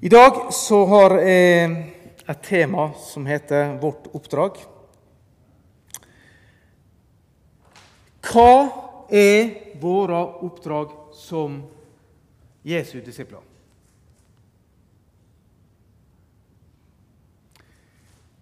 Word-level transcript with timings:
I 0.00 0.08
dag 0.08 0.52
så 0.52 0.84
har 0.84 1.14
jeg 1.22 1.70
et 2.26 2.42
tema 2.42 2.92
som 2.98 3.26
heter 3.26 3.78
'Vårt 3.78 4.06
oppdrag'. 4.12 4.58
Hva 8.20 9.06
er 9.10 9.78
våre 9.80 10.18
oppdrag 10.42 11.14
som 11.14 11.62
Jesu 12.64 13.00
disipler? 13.00 13.40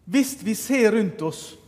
Hvis 0.04 0.42
vi 0.42 0.54
ser 0.54 0.92
rundt 0.92 1.22
oss, 1.22 1.58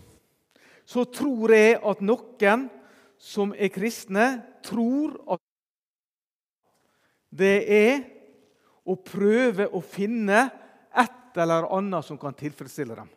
så 0.84 1.04
tror 1.04 1.52
jeg 1.52 1.78
at 1.84 2.00
noen 2.00 2.70
som 3.18 3.54
er 3.58 3.68
kristne, 3.68 4.42
tror 4.62 5.20
at 5.28 5.40
det 7.30 7.56
er 7.68 8.13
å 8.84 8.96
prøve 9.00 9.66
å 9.72 9.80
finne 9.80 10.46
et 10.94 11.40
eller 11.40 11.66
annet 11.74 12.06
som 12.06 12.18
kan 12.20 12.36
tilfredsstille 12.36 12.96
dem. 12.98 13.10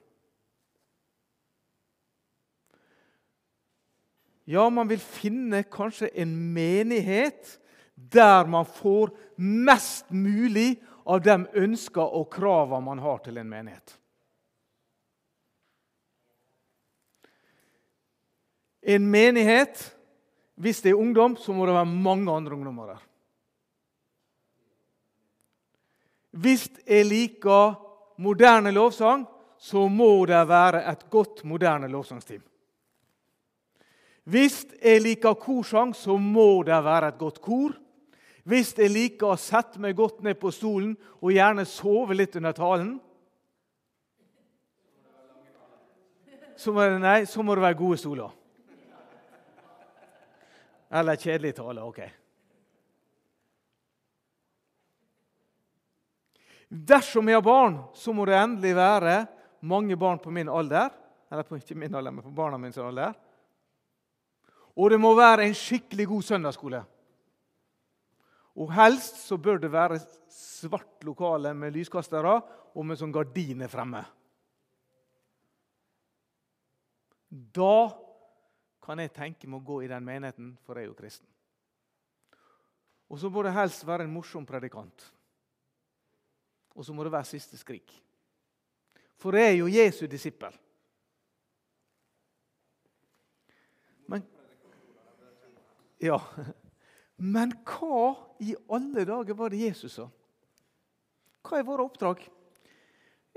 Ja, 4.47 4.69
man 4.71 4.87
vil 4.87 5.01
finne 5.03 5.65
kanskje 5.67 6.07
en 6.15 6.31
menighet 6.55 7.57
der 7.97 8.47
man 8.47 8.63
får 8.77 9.11
mest 9.35 10.07
mulig 10.13 10.77
av 11.07 11.19
de 11.25 11.35
ønsker 11.59 12.15
og 12.15 12.29
kravene 12.31 12.85
man 12.85 13.01
har 13.03 13.19
til 13.25 13.39
en 13.41 13.49
menighet. 13.49 13.97
En 18.87 19.03
menighet, 19.11 19.81
hvis 20.55 20.79
det 20.79 20.93
er 20.93 21.01
ungdom, 21.01 21.35
så 21.35 21.51
må 21.51 21.67
det 21.67 21.75
være 21.75 21.91
mange 21.91 22.31
andre 22.31 22.55
ungdommer 22.55 22.93
der. 22.93 23.03
Hvis 26.37 26.67
jeg 26.85 27.07
liker 27.07 27.77
moderne 28.21 28.71
lovsang, 28.71 29.25
så 29.57 29.87
må 29.89 30.25
det 30.29 30.43
være 30.49 30.83
et 30.91 31.07
godt, 31.09 31.43
moderne 31.43 31.89
lovsangsteam. 31.89 32.43
Hvis 34.27 34.65
jeg 34.83 35.01
liker 35.01 35.33
korsang, 35.39 35.95
så 35.95 36.17
må 36.17 36.63
det 36.67 36.77
være 36.83 37.07
et 37.13 37.17
godt 37.17 37.41
kor. 37.41 37.73
Hvis 38.43 38.75
jeg 38.77 38.91
liker 38.91 39.33
å 39.33 39.39
sette 39.39 39.79
meg 39.81 39.95
godt 39.97 40.21
ned 40.23 40.37
på 40.39 40.51
stolen 40.51 40.93
og 41.21 41.33
gjerne 41.33 41.65
sove 41.67 42.15
litt 42.15 42.35
under 42.39 42.55
talen 42.55 42.97
så 46.57 46.73
må 46.73 46.81
det, 46.81 46.97
nei, 47.01 47.19
så 47.29 47.43
må 47.45 47.55
det 47.55 47.61
være 47.61 47.77
gode 47.77 47.99
stoler. 48.01 48.31
Eller 50.97 51.19
kjedelige 51.21 51.59
taler. 51.59 51.85
Ok. 51.85 51.99
Dersom 56.67 57.29
jeg 57.29 57.39
har 57.39 57.45
barn, 57.45 57.79
så 57.95 58.11
må 58.13 58.25
det 58.27 58.35
endelig 58.35 58.73
være 58.75 59.21
mange 59.67 59.95
barn 59.99 60.19
på 60.19 60.31
min 60.33 60.49
alder. 60.51 60.91
Eller 61.31 61.47
på 61.47 61.59
ikke 61.59 61.77
min 61.79 61.95
alder, 61.95 62.11
men 62.11 62.23
på 62.23 62.33
barna 62.35 62.59
mine 62.59 62.83
alder. 62.83 63.15
Og 64.77 64.91
det 64.91 64.99
må 65.01 65.13
være 65.17 65.47
en 65.47 65.55
skikkelig 65.57 66.05
god 66.07 66.27
søndagsskole. 66.27 66.83
Og 68.57 68.73
helst 68.73 69.21
så 69.27 69.37
bør 69.37 69.59
det 69.61 69.71
være 69.71 69.99
svart 70.33 71.03
lokale 71.05 71.53
med 71.53 71.75
lyskastere 71.75 72.35
og 72.73 72.85
med 72.85 72.99
sånn 72.99 73.13
gardiner 73.13 73.69
fremme. 73.69 74.03
Da 77.29 77.89
kan 78.83 79.01
jeg 79.03 79.13
tenke 79.13 79.49
meg 79.49 79.61
å 79.61 79.67
gå 79.67 79.81
i 79.83 79.89
den 79.91 80.05
menigheten, 80.05 80.53
for 80.63 80.77
jeg 80.77 80.87
er 80.87 80.91
jo 80.91 80.97
kristen. 80.97 81.27
Og 83.07 83.19
så 83.21 83.29
må 83.31 83.43
det 83.45 83.55
helst 83.55 83.85
være 83.87 84.07
en 84.07 84.13
morsom 84.13 84.45
predikant. 84.47 85.05
Og 86.77 86.85
så 86.85 86.93
må 86.93 87.03
det 87.03 87.11
være 87.11 87.25
siste 87.25 87.57
skrik. 87.57 87.89
For 89.17 89.33
jeg 89.35 89.55
er 89.55 89.57
jo 89.57 89.71
Jesu 89.71 90.05
disippel. 90.05 90.53
Men, 94.07 94.23
ja. 96.01 96.19
Men 97.17 97.55
hva 97.65 98.13
i 98.45 98.53
alle 98.69 99.07
dager 99.09 99.37
var 99.37 99.49
det 99.49 99.63
Jesus 99.65 99.97
sa? 99.97 100.05
Hva 101.41 101.57
er 101.57 101.65
våre 101.65 101.87
oppdrag? 101.87 102.21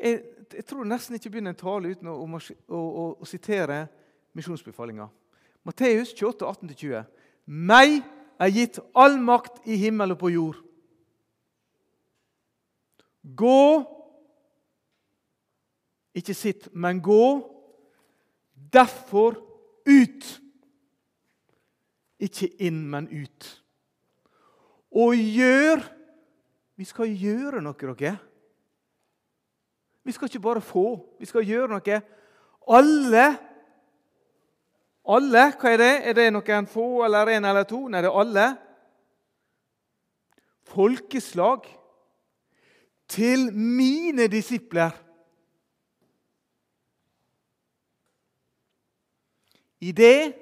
Jeg, 0.00 0.20
jeg 0.52 0.66
tror 0.68 0.84
nesten 0.88 1.16
ikke 1.16 1.32
begynner 1.32 1.54
en 1.54 1.60
tale 1.60 1.94
uten 1.94 2.12
å, 2.12 2.18
å, 2.20 2.76
å, 2.76 3.04
å 3.20 3.28
sitere 3.28 3.86
misjonsbefalinga. 4.36 5.08
Matteus 5.64 6.12
28, 6.12 6.44
18-20. 6.44 7.08
Meg 7.48 8.02
er 8.40 8.52
gitt 8.52 8.80
all 8.96 9.16
makt 9.20 9.64
i 9.68 9.76
himmel 9.80 10.14
og 10.14 10.20
på 10.20 10.32
jord. 10.32 10.60
Gå 13.22 13.96
Ikke 16.14 16.34
sitt, 16.34 16.68
men 16.74 16.98
gå. 17.02 17.24
Derfor 18.72 19.36
ut. 19.86 20.40
Ikke 22.18 22.48
inn, 22.58 22.82
men 22.90 23.06
ut. 23.08 23.46
Og 24.90 25.14
gjør 25.14 25.86
Vi 26.76 26.84
skal 26.88 27.12
gjøre 27.12 27.60
noe, 27.60 27.76
dere. 27.76 28.14
Vi 30.02 30.12
skal 30.16 30.30
ikke 30.30 30.40
bare 30.40 30.62
få, 30.64 30.84
vi 31.20 31.28
skal 31.28 31.44
gjøre 31.44 31.68
noe. 31.68 31.98
Alle 32.72 33.26
alle, 35.10 35.46
hva 35.58 35.72
er 35.72 35.80
det? 35.80 35.92
Er 36.10 36.16
det 36.16 36.26
noen 36.34 36.66
få 36.70 37.04
eller 37.06 37.32
en 37.34 37.48
eller 37.50 37.66
to? 37.68 37.80
Nei, 37.88 38.02
det 38.04 38.10
er 38.10 38.18
alle. 38.20 38.46
Folkeslag 40.70 41.66
til 43.10 43.50
mine 43.52 44.28
disipler. 44.30 44.94
I 49.80 49.92
det 49.96 50.34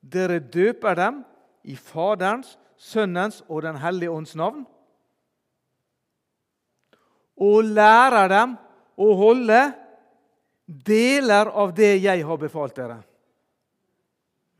dere 0.00 0.38
døper 0.38 0.96
dem 0.98 1.22
i 1.64 1.76
Faderens, 1.76 2.58
Sønnens 2.76 3.42
og 3.48 3.62
Den 3.62 3.76
hellige 3.80 4.10
ånds 4.10 4.34
navn, 4.36 4.66
og 7.34 7.64
lærer 7.64 8.28
dem 8.30 8.56
å 9.00 9.08
holde 9.18 9.60
deler 10.66 11.50
av 11.50 11.72
det 11.74 11.96
jeg 12.02 12.24
har 12.26 12.38
befalt 12.38 12.76
dere. 12.76 13.00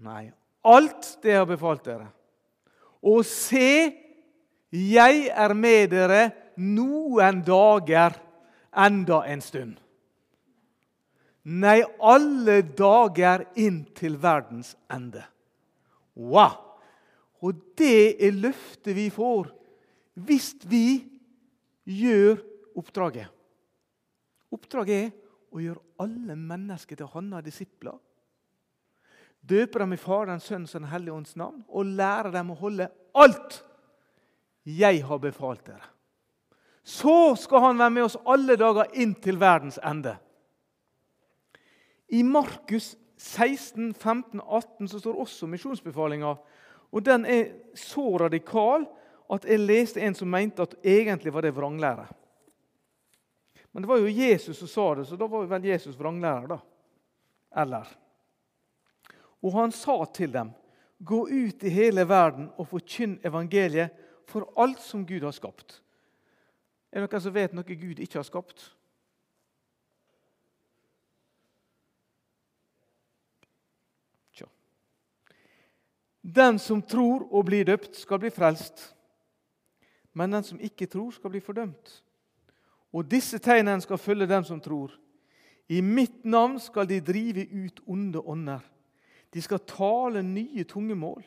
Nei, 0.05 0.33
alt 0.65 1.13
det 1.23 1.35
jeg 1.35 1.43
har 1.43 1.49
befalt 1.49 1.85
dere. 1.87 2.09
Og 3.05 3.23
se, 3.29 3.93
jeg 4.75 5.29
er 5.29 5.55
med 5.55 5.93
dere 5.93 6.23
noen 6.57 7.43
dager, 7.47 8.17
enda 8.75 9.23
en 9.31 9.43
stund. 9.45 9.81
Nei, 11.45 11.83
alle 12.01 12.63
dager 12.77 13.45
inn 13.61 13.83
til 13.97 14.17
verdens 14.21 14.73
ende. 14.93 15.25
Wow! 16.17 16.61
Og 17.45 17.59
det 17.77 18.17
er 18.25 18.33
løftet 18.33 18.97
vi 18.97 19.11
får 19.13 19.51
hvis 20.25 20.55
vi 20.71 21.03
gjør 21.85 22.39
oppdraget. 22.79 23.29
Oppdraget 24.55 25.11
er 25.11 25.13
å 25.55 25.61
gjøre 25.61 25.83
alle 26.03 26.37
mennesker 26.39 26.99
til 26.99 27.11
hans 27.13 27.45
disipler. 27.45 27.99
Døpe 29.45 29.83
dem 29.83 29.93
i 29.93 30.01
Faderens, 30.01 30.47
Sønnens 30.49 30.73
og 30.73 30.81
Den 30.81 30.93
hellige 30.95 31.17
ånds 31.19 31.35
navn 31.37 31.65
og 31.69 31.91
lære 31.99 32.33
dem 32.33 32.55
å 32.55 32.61
holde 32.63 32.89
alt 33.13 33.59
jeg 34.65 35.03
har 35.05 35.21
befalt 35.21 35.67
dere. 35.67 35.91
Så 36.85 37.37
skal 37.41 37.61
han 37.65 37.79
være 37.81 37.91
med 37.91 38.05
oss 38.05 38.19
alle 38.29 38.59
dager 38.61 38.91
inn 39.01 39.15
til 39.25 39.39
verdens 39.41 39.79
ende. 39.81 40.19
I 42.13 42.21
Markus 42.23 42.93
16, 43.17 43.95
15, 43.95 44.41
18 44.41 44.89
så 44.89 45.01
står 45.01 45.23
også 45.23 45.49
misjonsbefalinga. 45.49 46.35
Og 46.93 47.05
den 47.05 47.25
er 47.25 47.55
så 47.75 48.05
radikal 48.21 48.85
at 49.33 49.47
jeg 49.49 49.65
leste 49.65 50.03
en 50.05 50.15
som 50.15 50.29
mente 50.29 50.63
at 50.63 50.77
egentlig 50.85 51.33
var 51.33 51.47
det 51.47 51.55
vranglære. 51.57 52.05
Men 53.73 53.83
det 53.83 53.89
var 53.89 53.99
jo 53.99 54.13
Jesus 54.13 54.59
som 54.61 54.69
sa 54.69 54.85
det, 54.95 55.07
så 55.09 55.17
da 55.19 55.27
var 55.27 55.49
vel 55.51 55.65
Jesus 55.67 55.97
vranglærer, 55.99 56.47
da. 56.53 56.59
Eller? 57.63 57.89
Og 59.43 59.57
han 59.57 59.73
sa 59.73 59.97
til 60.15 60.31
dem, 60.33 60.53
gå 60.99 61.25
ut 61.29 61.65
i 61.65 61.73
hele 61.73 62.05
verden 62.09 62.53
og 62.55 62.69
forkynn 62.71 63.17
evangeliet 63.25 63.97
for 64.31 64.47
alt 64.61 64.79
som 64.85 65.03
Gud 65.07 65.25
har 65.27 65.35
skapt. 65.35 65.81
Er 66.95 67.03
det 67.03 67.11
noen 67.11 67.23
som 67.25 67.35
vet 67.35 67.55
noe 67.57 67.75
Gud 67.75 67.99
ikke 67.99 68.21
har 68.21 68.27
skapt? 68.27 68.69
Tja. 74.39 74.47
Den 76.23 76.61
som 76.63 76.85
tror 76.87 77.27
og 77.33 77.49
blir 77.51 77.67
døpt, 77.67 77.99
skal 77.99 78.23
bli 78.23 78.31
frelst. 78.31 78.93
Men 80.15 80.39
den 80.39 80.47
som 80.47 80.63
ikke 80.63 80.87
tror, 80.87 81.11
skal 81.11 81.35
bli 81.35 81.43
fordømt. 81.43 81.97
Og 82.95 83.11
disse 83.11 83.43
tegnene 83.43 83.83
skal 83.83 83.99
følge 83.99 84.31
dem 84.31 84.47
som 84.47 84.63
tror. 84.63 84.95
I 85.67 85.83
mitt 85.83 86.23
navn 86.23 86.61
skal 86.63 86.87
de 86.87 87.03
drive 87.03 87.49
ut 87.51 87.83
onde 87.91 88.23
ånder. 88.23 88.63
De 89.35 89.43
skal 89.43 89.67
tale 89.67 90.23
nye 90.23 90.63
tungemål. 90.63 91.25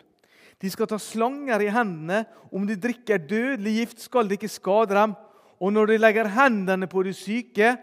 De 0.64 0.70
skal 0.72 0.88
ta 0.88 0.96
slanger 1.02 1.60
i 1.66 1.72
hendene. 1.76 2.24
Om 2.56 2.64
de 2.70 2.80
drikker 2.80 3.20
dødelig 3.20 3.82
gift, 3.82 4.06
skal 4.08 4.30
det 4.30 4.40
ikke 4.40 4.56
skade 4.56 4.96
dem. 4.96 5.18
Og 5.64 5.74
når 5.74 5.92
de 5.92 6.00
legger 6.00 6.30
hendene 6.36 6.90
på 6.90 7.04
de 7.08 7.14
syke, 7.18 7.74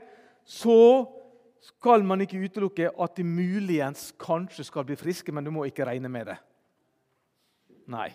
så 0.45 0.79
skal 1.65 2.05
man 2.07 2.23
ikke 2.23 2.43
utelukke 2.45 2.91
at 3.01 3.17
de 3.17 3.25
muligens 3.25 4.13
kanskje 4.21 4.67
skal 4.69 4.87
bli 4.87 4.99
friske, 5.01 5.33
men 5.33 5.47
du 5.47 5.51
må 5.55 5.65
ikke 5.67 5.87
regne 5.89 6.11
med 6.13 6.29
det. 6.31 6.39
Nei. 7.91 8.11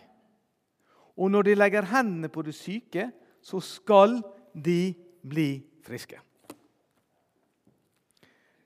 Og 1.19 1.31
når 1.33 1.49
de 1.49 1.57
legger 1.57 1.89
hendene 1.89 2.29
på 2.31 2.45
de 2.45 2.53
syke, 2.55 3.09
så 3.41 3.59
skal 3.63 4.19
de 4.53 4.93
bli 5.25 5.51
friske. 5.83 6.19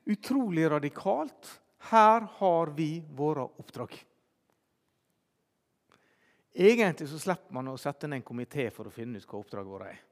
Utrolig 0.04 0.68
radikalt. 0.70 1.60
Her 1.90 2.26
har 2.38 2.72
vi 2.76 3.02
våre 3.16 3.44
oppdrag. 3.60 3.96
Egentlig 6.54 7.08
så 7.10 7.18
slipper 7.18 7.56
man 7.56 7.72
å 7.72 7.78
sette 7.80 8.06
ned 8.06 8.20
en 8.20 8.26
komité 8.26 8.68
for 8.72 8.86
å 8.86 8.94
finne 8.94 9.18
ut 9.18 9.26
hva 9.26 9.40
oppdraget 9.40 9.72
vårt 9.72 9.88
er. 9.88 10.02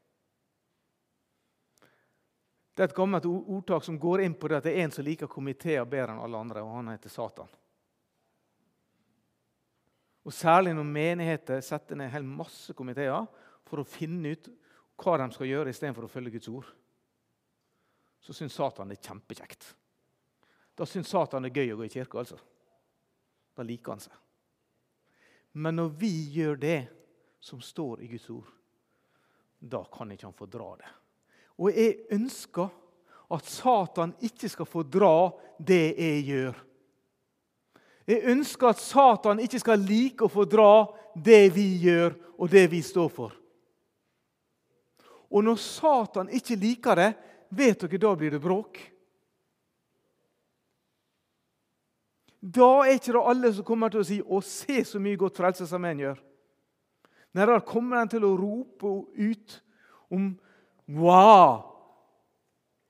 Det 2.72 2.82
er 2.82 2.88
et 2.88 2.96
gammelt 2.96 3.26
ordtak 3.28 3.84
som 3.84 3.98
går 4.00 4.22
inn 4.24 4.34
på 4.34 4.48
det 4.48 4.60
at 4.60 4.66
det 4.69 4.72
er 4.76 4.86
en 4.86 4.94
som 4.94 5.04
liker 5.04 5.28
komiteer 5.30 5.84
bedre 5.84 6.14
enn 6.14 6.22
alle 6.24 6.40
andre, 6.40 6.62
og 6.64 6.78
han 6.78 6.88
heter 6.94 7.12
Satan. 7.12 7.50
Og 10.22 10.32
Særlig 10.32 10.72
når 10.76 10.88
menigheter 10.88 11.60
setter 11.64 11.98
ned 11.98 12.08
en 12.08 12.14
hel 12.14 12.26
masse 12.26 12.72
komiteer 12.78 13.26
for 13.69 13.82
å 13.82 13.88
finne 13.88 14.32
ut 14.32 14.48
hva 15.02 15.19
de 15.19 15.28
skal 15.34 15.50
gjøre 15.50 15.74
istedenfor 15.74 16.06
å 16.06 16.10
følge 16.12 16.36
Guds 16.36 16.50
ord, 16.52 16.70
så 18.22 18.34
syns 18.36 18.54
Satan 18.54 18.88
det 18.88 19.00
er 19.00 19.08
kjempekjekt. 19.10 19.66
Da 20.78 20.86
syns 20.86 21.10
Satan 21.10 21.42
det 21.42 21.50
er 21.50 21.62
gøy 21.62 21.74
å 21.74 21.80
gå 21.80 21.88
i 21.88 21.92
kirka. 21.92 22.22
altså. 22.22 22.38
Da 23.52 23.66
liker 23.66 23.96
han 23.96 24.04
seg. 24.04 24.14
Men 25.58 25.76
når 25.76 25.88
vi 26.00 26.12
gjør 26.32 26.56
det 26.56 26.80
som 27.42 27.60
står 27.60 28.00
i 28.00 28.08
Guds 28.14 28.30
ord, 28.32 28.48
da 29.58 29.82
kan 29.92 30.14
ikke 30.14 30.30
han 30.30 30.38
fordra 30.38 30.70
det. 30.80 30.92
Og 31.58 31.72
jeg 31.72 31.99
ønsker 32.14 32.70
at 33.32 33.49
Satan 33.49 34.14
ikke 34.20 34.49
skal 34.49 34.69
få 34.69 34.84
dra 34.84 35.31
det 35.58 35.94
jeg 35.96 36.25
gjør. 36.28 36.56
Jeg 38.06 38.25
ønsker 38.32 38.72
at 38.72 38.81
Satan 38.82 39.40
ikke 39.40 39.60
skal 39.62 39.84
like 39.87 40.26
å 40.26 40.32
få 40.32 40.44
dra 40.49 40.84
det 41.14 41.52
vi 41.54 41.69
gjør, 41.84 42.16
og 42.38 42.50
det 42.50 42.66
vi 42.72 42.81
står 42.82 43.10
for. 43.12 43.37
Og 45.32 45.44
når 45.44 45.60
Satan 45.62 46.32
ikke 46.34 46.58
liker 46.60 46.99
det, 46.99 47.12
vet 47.52 47.84
dere, 47.84 48.00
da 48.00 48.10
blir 48.16 48.34
det 48.34 48.43
bråk. 48.43 48.81
Da 52.43 52.70
er 52.82 52.96
ikke 52.96 53.14
det 53.14 53.22
alle 53.31 53.52
som 53.55 53.64
kommer 53.64 53.88
til 53.88 54.00
å 54.00 54.05
si 54.05 54.20
'Å, 54.20 54.43
se 54.43 54.84
så 54.84 54.98
mye 54.98 55.16
godt 55.16 55.37
Frelsesarmeen 55.38 55.98
gjør'. 55.98 56.22
Nei, 57.34 57.46
da 57.46 57.60
kommer 57.60 57.96
den 57.98 58.08
til 58.08 58.25
å 58.25 58.37
rope 58.37 59.06
ut 59.16 59.62
om 60.10 60.38
'Wow!' 60.92 61.72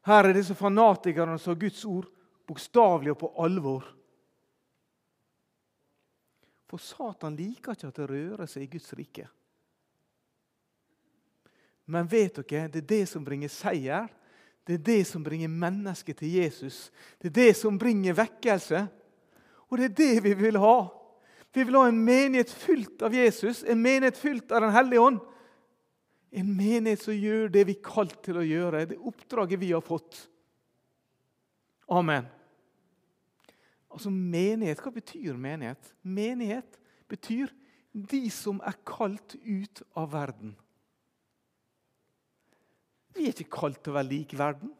Her 0.03 0.25
er 0.25 0.35
disse 0.35 0.55
fanatikerne 0.55 1.39
som 1.39 1.55
har 1.55 1.61
Guds 1.61 1.85
ord 1.85 2.09
bokstavelig 2.47 3.13
og 3.15 3.19
på 3.19 3.31
alvor. 3.45 3.85
For 6.67 6.83
Satan 6.83 7.37
liker 7.37 7.77
ikke 7.77 7.91
at 7.93 8.01
det 8.01 8.09
rører 8.11 8.49
seg 8.51 8.65
i 8.65 8.73
Guds 8.73 8.93
rike. 8.99 9.29
Men 11.87 12.09
vet 12.09 12.41
dere, 12.41 12.69
det 12.73 12.83
er 12.83 12.89
det 12.95 13.05
som 13.11 13.25
bringer 13.25 13.51
seier. 13.53 14.09
Det 14.67 14.79
er 14.79 14.85
det 14.87 15.03
som 15.07 15.25
bringer 15.27 15.51
mennesket 15.51 16.17
til 16.23 16.39
Jesus. 16.39 16.91
Det 17.19 17.29
er 17.29 17.39
det 17.39 17.57
som 17.59 17.79
bringer 17.79 18.17
vekkelse. 18.17 18.87
Og 19.69 19.79
det 19.79 19.91
er 19.91 19.97
det 19.99 20.25
vi 20.25 20.35
vil 20.39 20.59
ha. 20.63 20.77
Vi 21.53 21.67
vil 21.67 21.77
ha 21.77 21.89
en 21.91 22.05
menighet 22.05 22.51
fylt 22.51 23.03
av 23.05 23.15
Jesus, 23.15 23.63
en 23.69 23.83
menighet 23.83 24.17
fylt 24.17 24.53
av 24.53 24.63
Den 24.65 24.73
hellige 24.73 25.01
ånd. 25.01 25.21
En 26.33 26.49
menighet 26.57 27.03
som 27.03 27.17
gjør 27.17 27.51
det 27.53 27.67
vi 27.69 27.77
er 27.77 27.85
kalt 27.85 28.17
til 28.25 28.39
å 28.41 28.47
gjøre, 28.47 28.87
det 28.89 29.01
oppdraget 29.01 29.61
vi 29.61 29.73
har 29.75 29.85
fått. 29.85 30.23
Amen. 31.93 32.29
Altså 33.93 34.09
menighet, 34.09 34.81
Hva 34.81 34.95
betyr 34.95 35.37
menighet? 35.37 35.93
Menighet 36.01 36.79
betyr 37.11 37.53
de 37.93 38.23
som 38.33 38.63
er 38.65 38.79
kalt 38.89 39.37
ut 39.45 39.83
av 39.93 40.09
verden. 40.15 40.55
Vi 43.13 43.27
er 43.29 43.35
ikke 43.35 43.59
kalt 43.59 43.83
til 43.83 43.93
å 43.93 43.99
være 43.99 44.09
lik 44.09 44.33
verden. 44.39 44.73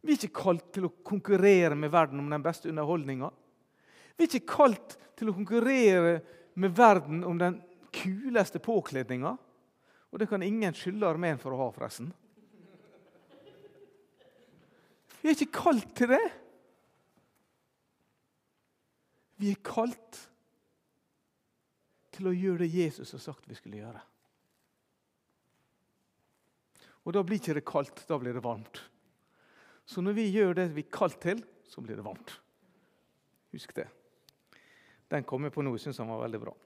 Vi 0.00 0.14
er 0.14 0.20
ikke 0.22 0.40
kalt 0.40 0.70
til 0.72 0.86
å 0.88 0.94
konkurrere 1.04 1.76
med 1.76 1.92
verden 1.92 2.22
om 2.22 2.30
den 2.32 2.44
beste 2.44 2.70
underholdninga. 2.70 3.28
Vi 4.16 4.24
er 4.24 4.30
ikke 4.30 4.54
kalt 4.54 4.96
til 5.18 5.28
å 5.28 5.36
konkurrere 5.36 6.20
med 6.56 6.72
verden 6.76 7.24
om 7.28 7.36
den 7.40 7.58
kuleste 7.92 8.62
påkledninga. 8.62 9.34
Og 10.16 10.20
det 10.22 10.30
kan 10.30 10.40
ingen 10.40 10.72
skylde 10.72 11.04
armeen 11.04 11.36
for 11.36 11.52
å 11.52 11.58
ha, 11.60 11.64
forresten. 11.76 12.06
Vi 15.20 15.28
er 15.28 15.34
ikke 15.36 15.58
kalt 15.58 15.90
til 15.98 16.08
det. 16.08 16.22
Vi 19.36 19.52
er 19.52 19.60
kalt 19.60 20.22
til 22.16 22.30
å 22.30 22.32
gjøre 22.32 22.62
det 22.62 22.70
Jesus 22.72 23.12
har 23.12 23.20
sagt 23.26 23.44
vi 23.44 23.60
skulle 23.60 23.82
gjøre. 23.82 24.00
Og 27.04 27.12
Da 27.12 27.20
blir 27.20 27.36
ikke 27.36 27.60
det 27.60 27.68
kaldt, 27.68 28.06
da 28.08 28.16
blir 28.16 28.32
det 28.32 28.46
varmt. 28.46 28.80
Så 29.84 30.00
når 30.00 30.16
vi 30.16 30.30
gjør 30.32 30.56
det 30.62 30.70
vi 30.72 30.86
er 30.86 30.96
kalt 30.96 31.20
til, 31.20 31.44
så 31.68 31.84
blir 31.84 32.00
det 32.00 32.08
varmt. 32.08 32.38
Husk 33.52 33.76
det. 33.76 33.90
Den 35.12 35.28
kom 35.28 35.44
jeg 35.44 35.52
på 35.52 35.60
nå. 35.60 35.76
Jeg 35.76 35.90
syns 35.90 36.00
han 36.00 36.08
var 36.16 36.24
veldig 36.24 36.46
bra. 36.48 36.56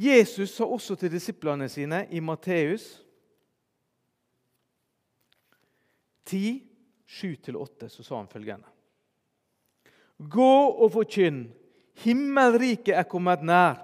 Jesus 0.00 0.54
sa 0.56 0.64
også 0.64 0.94
til 0.96 1.12
disiplene 1.12 1.66
sine 1.68 2.06
i 2.08 2.22
Matteus 2.24 2.86
10, 6.30 6.62
7-8, 7.04 7.88
så 7.90 8.04
sa 8.06 8.16
han 8.16 8.30
følgende.: 8.30 8.68
Gå 10.16 10.54
og 10.70 10.92
forkynn. 10.94 11.48
Himmelriket 12.00 12.94
er 12.96 13.08
kommet 13.08 13.42
nær. 13.44 13.80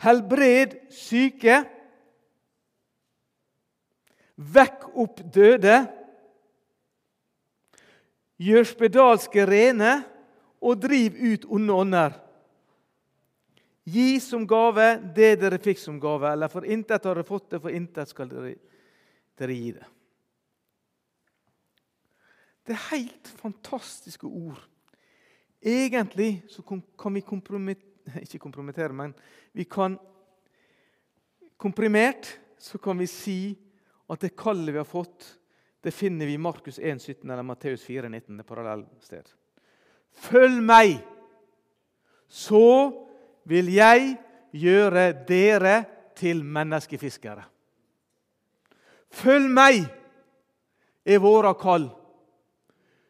Helbred 0.00 0.78
syke. 0.94 1.58
Vekk 4.40 4.86
opp 4.96 5.20
døde 5.34 5.76
gjør 8.40 8.64
spedalske 8.64 9.44
rene 9.44 9.98
og 10.62 10.80
driv 10.80 11.18
ut 11.20 11.44
onde 11.52 11.76
ånder. 11.82 12.16
Gi 13.90 14.20
som 14.22 14.46
gave 14.48 14.92
det 15.16 15.32
dere 15.40 15.58
fikk 15.62 15.80
som 15.80 15.98
gave, 16.02 16.30
eller 16.30 16.50
for 16.52 16.66
intet 16.68 17.06
har 17.08 17.16
dere 17.16 17.26
fått 17.26 17.48
det, 17.54 17.62
for 17.62 17.74
intet 17.74 18.10
skal 18.12 18.30
dere, 18.30 18.54
dere 19.40 19.56
gi 19.56 19.72
det. 19.78 19.86
Det 22.66 22.76
er 22.76 22.88
helt 22.90 23.30
fantastiske 23.40 24.28
ord. 24.28 24.60
Egentlig 25.60 26.42
så 26.48 26.62
kan 26.62 27.14
vi 27.16 27.24
kompromittere 27.26 27.88
Ikke 28.24 28.38
kompromittere, 28.38 28.92
men 28.92 29.14
vi 29.52 29.64
kan 29.64 29.98
Komprimert 31.60 32.38
så 32.58 32.78
kan 32.78 32.96
vi 32.98 33.06
si 33.06 33.56
at 34.08 34.22
det 34.24 34.30
kallet 34.36 34.72
vi 34.72 34.80
har 34.80 34.88
fått, 34.88 35.26
det 35.84 35.92
finner 35.92 36.26
vi 36.26 36.34
i 36.34 36.40
Markus 36.40 36.78
1, 36.78 37.02
17 37.02 37.30
eller 37.30 37.44
Matteus 37.44 37.82
4, 37.84 38.08
19. 38.08 38.38
Det 38.40 38.46
parallellsted. 38.48 39.28
Følg 40.24 40.56
meg, 40.64 40.96
så 42.28 42.62
vil 43.50 43.70
jeg 43.74 44.14
gjøre 44.54 45.10
dere 45.26 45.76
til 46.18 46.44
menneskefiskere. 46.46 47.42
Følg 49.10 49.48
meg, 49.50 49.82
er 51.02 51.22
våre 51.22 51.50
kall. 51.58 51.88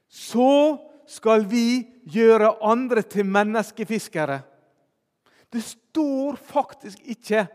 Så 0.09 0.79
skal 1.11 1.45
vi 1.51 1.83
gjøre 2.09 2.55
andre 2.65 3.03
til 3.03 3.27
menneskefiskere. 3.29 4.41
Det 5.51 5.63
står 5.67 6.39
faktisk 6.39 7.03
ikke 7.11 7.49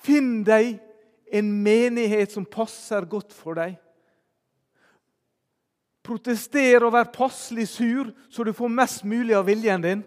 Finn 0.00 0.38
deg 0.48 0.78
en 1.36 1.48
menighet 1.60 2.32
som 2.32 2.46
passer 2.48 3.04
godt 3.04 3.34
for 3.36 3.58
deg. 3.58 3.74
Protester 6.02 6.84
og 6.86 6.94
vær 6.94 7.10
passelig 7.12 7.68
sur, 7.68 8.12
så 8.30 8.44
du 8.44 8.52
får 8.56 8.72
mest 8.72 9.04
mulig 9.04 9.34
av 9.36 9.46
viljen 9.46 9.84
din. 9.84 10.04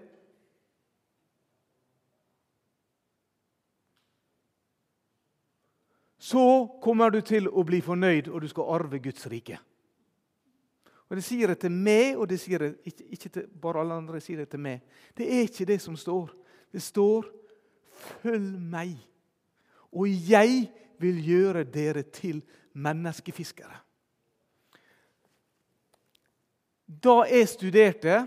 Så 6.23 6.41
kommer 6.81 7.11
du 7.11 7.19
til 7.21 7.49
å 7.51 7.65
bli 7.67 7.81
fornøyd, 7.83 8.29
og 8.31 8.41
du 8.41 8.47
skal 8.47 8.69
arve 8.73 9.01
Guds 9.03 9.27
rike. 9.27 9.59
Og 11.09 11.17
Det 11.19 11.23
sier 11.27 11.51
det 11.51 11.59
til 11.61 11.73
meg, 11.75 12.15
og 12.17 12.29
det 12.31 12.39
sier 12.41 12.63
det 12.63 12.69
ikke, 12.89 13.03
ikke 13.13 13.29
til 13.29 13.49
bare 13.61 13.83
alle 13.83 13.97
andre. 13.99 14.21
sier 14.21 14.37
det 14.37 14.49
til 14.49 14.59
meg. 14.59 14.81
Det 15.17 15.27
er 15.27 15.43
ikke 15.45 15.67
det 15.69 15.81
som 15.81 15.95
står. 15.95 16.31
Det 16.71 16.81
står 16.81 17.25
'følg 17.93 18.57
meg', 18.57 19.07
og 19.91 20.07
jeg 20.09 20.71
vil 20.99 21.19
gjøre 21.25 21.63
dere 21.63 22.01
til 22.01 22.41
menneskefiskere. 22.73 23.82
Da 26.85 27.23
jeg 27.29 27.49
studerte, 27.49 28.21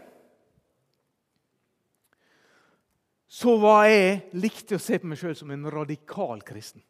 så 3.28 3.56
var 3.60 3.84
jeg 3.90 4.20
likte 4.40 4.78
å 4.78 4.82
se 4.82 4.98
på 5.00 5.10
meg 5.10 5.20
sjøl 5.20 5.34
som 5.36 5.50
en 5.52 5.68
radikal 5.70 6.40
kristen. 6.46 6.80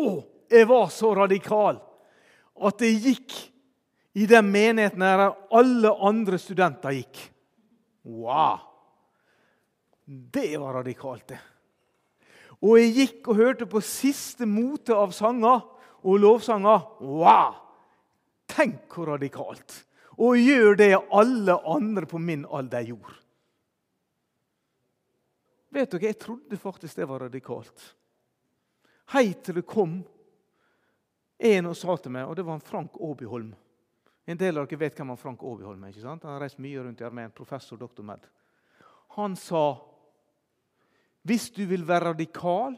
Å, 0.00 0.10
jeg 0.48 0.68
var 0.70 0.86
så 0.92 1.10
radikal 1.16 1.80
at 2.62 2.84
jeg 2.84 3.00
gikk 3.04 3.34
i 4.16 4.26
den 4.28 4.48
menigheten 4.52 5.04
der 5.04 5.26
alle 5.52 5.92
andre 6.04 6.38
studenter 6.40 6.96
gikk. 6.96 7.20
Wow! 8.04 8.60
Det 10.04 10.56
var 10.58 10.80
radikalt, 10.80 11.28
det. 11.32 11.40
Og 12.62 12.78
jeg 12.78 12.94
gikk 12.96 13.28
og 13.32 13.38
hørte 13.38 13.68
på 13.68 13.82
siste 13.84 14.46
mote 14.46 14.94
av 14.94 15.14
sanger 15.16 15.62
og 16.02 16.18
lovsanger. 16.22 16.84
Wow! 17.00 17.60
Tenk 18.52 18.92
hvor 18.92 19.14
radikalt! 19.14 19.82
Og 20.20 20.36
gjør 20.36 20.76
det 20.76 20.90
alle 20.94 21.56
andre 21.66 22.06
på 22.06 22.20
min 22.20 22.44
alder 22.44 22.84
gjorde. 22.92 23.16
Vet 25.72 25.90
dere, 25.90 26.06
Jeg 26.06 26.18
trodde 26.20 26.58
faktisk 26.60 26.96
det 26.96 27.08
var 27.08 27.24
radikalt. 27.24 27.94
Helt 29.14 29.42
til 29.44 29.56
det 29.56 29.66
kom 29.66 30.02
en 31.38 31.66
og 31.66 31.76
sa 31.76 31.96
til 31.96 32.12
meg, 32.12 32.28
og 32.28 32.36
det 32.36 32.44
var 32.44 32.54
en 32.58 32.64
Frank 32.64 32.98
Aabyholm. 33.00 33.54
En 34.26 34.38
del 34.38 34.58
av 34.60 34.68
dere 34.68 34.78
vet 34.84 35.00
hvem 35.00 35.10
han 35.14 35.18
Frank 35.18 35.42
Aabyholm 35.42 35.82
er. 35.84 35.88
ikke 35.94 36.04
sant? 36.04 36.22
Han 36.22 36.36
har 36.36 36.44
reist 36.44 36.60
mye 36.60 36.84
rundt 36.84 37.00
i 37.00 37.08
armeen. 37.08 37.32
Professor, 37.34 37.80
doktor 37.80 38.04
med. 38.04 38.28
Han 39.16 39.34
sa 39.36 39.80
hvis 41.22 41.50
du 41.54 41.64
vil 41.70 41.84
være 41.86 42.10
radikal, 42.10 42.74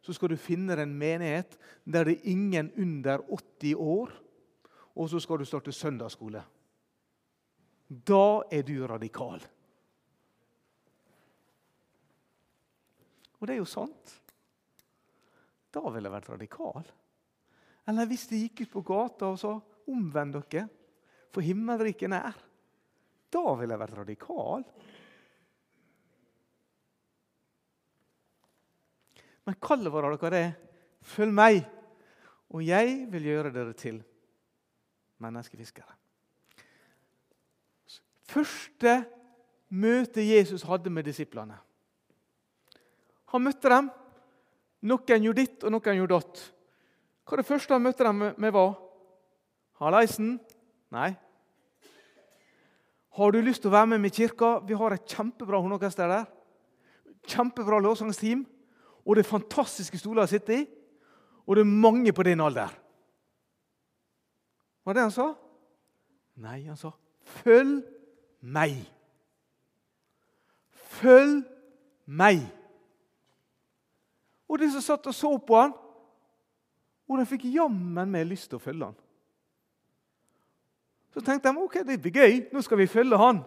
så 0.00 0.14
skal 0.16 0.32
du 0.32 0.38
finne 0.40 0.76
en 0.80 0.94
menighet 0.96 1.58
der 1.84 2.06
det 2.08 2.16
er 2.16 2.30
ingen 2.32 2.70
under 2.80 3.24
80 3.28 3.74
år, 3.76 4.12
og 4.96 5.10
så 5.10 5.20
skal 5.20 5.38
du 5.40 5.44
starte 5.48 5.74
søndagsskole. 5.74 6.40
Da 7.86 8.26
er 8.50 8.64
du 8.66 8.74
radikal. 8.88 9.42
Og 13.36 13.46
det 13.46 13.54
er 13.54 13.60
jo 13.60 13.68
sant. 13.68 14.14
Da 15.70 15.84
ville 15.84 16.08
jeg 16.08 16.16
vært 16.16 16.32
radikal. 16.32 16.88
Eller 17.86 18.08
hvis 18.08 18.24
de 18.30 18.40
gikk 18.46 18.64
ut 18.64 18.72
på 18.72 18.84
gata 18.88 19.28
og 19.28 19.38
sa 19.38 19.52
'omvend 19.86 20.40
dere, 20.50 20.68
for 21.30 21.44
himmelriket 21.44 22.10
nær'. 22.10 22.42
Da 23.30 23.54
ville 23.54 23.74
jeg 23.74 23.80
vært 23.80 23.98
radikal. 23.98 24.64
Men 29.44 29.54
kallet 29.60 29.92
vårt 29.92 30.20
dere 30.20 30.36
er 30.36 30.56
'følg 31.02 31.32
meg', 31.32 31.68
og 32.50 32.64
jeg 32.64 33.06
vil 33.12 33.22
gjøre 33.22 33.52
dere 33.52 33.72
til 33.74 34.02
menneskefiskere. 35.22 35.94
Første 38.26 38.98
møte 39.70 40.22
Jesus 40.22 40.66
hadde 40.66 40.90
med 40.90 41.06
disiplene 41.06 41.60
han 43.36 43.44
møtte 43.44 43.70
dem. 43.72 43.90
Noen 44.86 45.24
gjorde 45.24 45.42
ditt, 45.42 45.62
og 45.64 45.74
noen 45.74 46.00
gjorde 46.00 46.18
datt. 46.18 46.42
Hva 47.26 47.38
det 47.40 47.48
første 47.48 47.74
han 47.74 47.84
møtte 47.84 48.06
dem 48.06 48.22
med, 48.30 48.50
var? 48.54 48.76
Hallaisen? 49.82 50.36
Nei. 50.94 51.10
Har 53.16 53.32
du 53.32 53.40
lyst 53.42 53.64
til 53.64 53.72
å 53.72 53.74
være 53.74 53.90
med 53.94 54.04
med 54.04 54.14
kirka? 54.14 54.58
Vi 54.64 54.76
har 54.78 54.94
et 54.94 55.08
kjempebra 55.10 55.58
hornorkester 55.58 56.10
der. 56.12 56.26
Kjempebra 57.26 57.80
lovsangsteam. 57.82 58.44
Og 59.06 59.16
det 59.16 59.24
er 59.24 59.30
fantastiske 59.30 59.98
stoler 59.98 60.26
å 60.26 60.30
sitte 60.30 60.54
i. 60.54 60.64
Og 61.46 61.56
det 61.56 61.64
er 61.64 61.78
mange 61.86 62.12
på 62.14 62.26
din 62.26 62.42
alder. 62.44 62.72
Var 64.86 64.94
det 64.94 65.02
han 65.02 65.14
sa? 65.14 65.32
Nei, 66.38 66.60
han 66.68 66.76
sa 66.78 66.92
'følg 67.26 67.82
meg'. 68.42 68.86
Følg 70.70 71.42
meg. 72.06 72.46
Og 74.48 74.58
de 74.58 74.70
som 74.70 74.80
satt 74.80 75.06
og 75.06 75.14
så 75.14 75.32
på 75.38 75.58
han, 75.58 75.72
og 77.08 77.18
de 77.18 77.26
fikk 77.26 77.48
jammen 77.50 78.10
meg 78.10 78.26
lyst 78.26 78.48
til 78.50 78.60
å 78.60 78.62
følge 78.62 78.84
han. 78.84 78.96
Så 81.14 81.20
tenkte 81.24 81.50
de 81.50 81.62
ok, 81.64 81.80
det 81.86 82.00
blir 82.02 82.12
gøy, 82.12 82.40
nå 82.52 82.62
skal 82.62 82.78
vi 82.78 82.86
følge 82.86 83.18
han. 83.18 83.42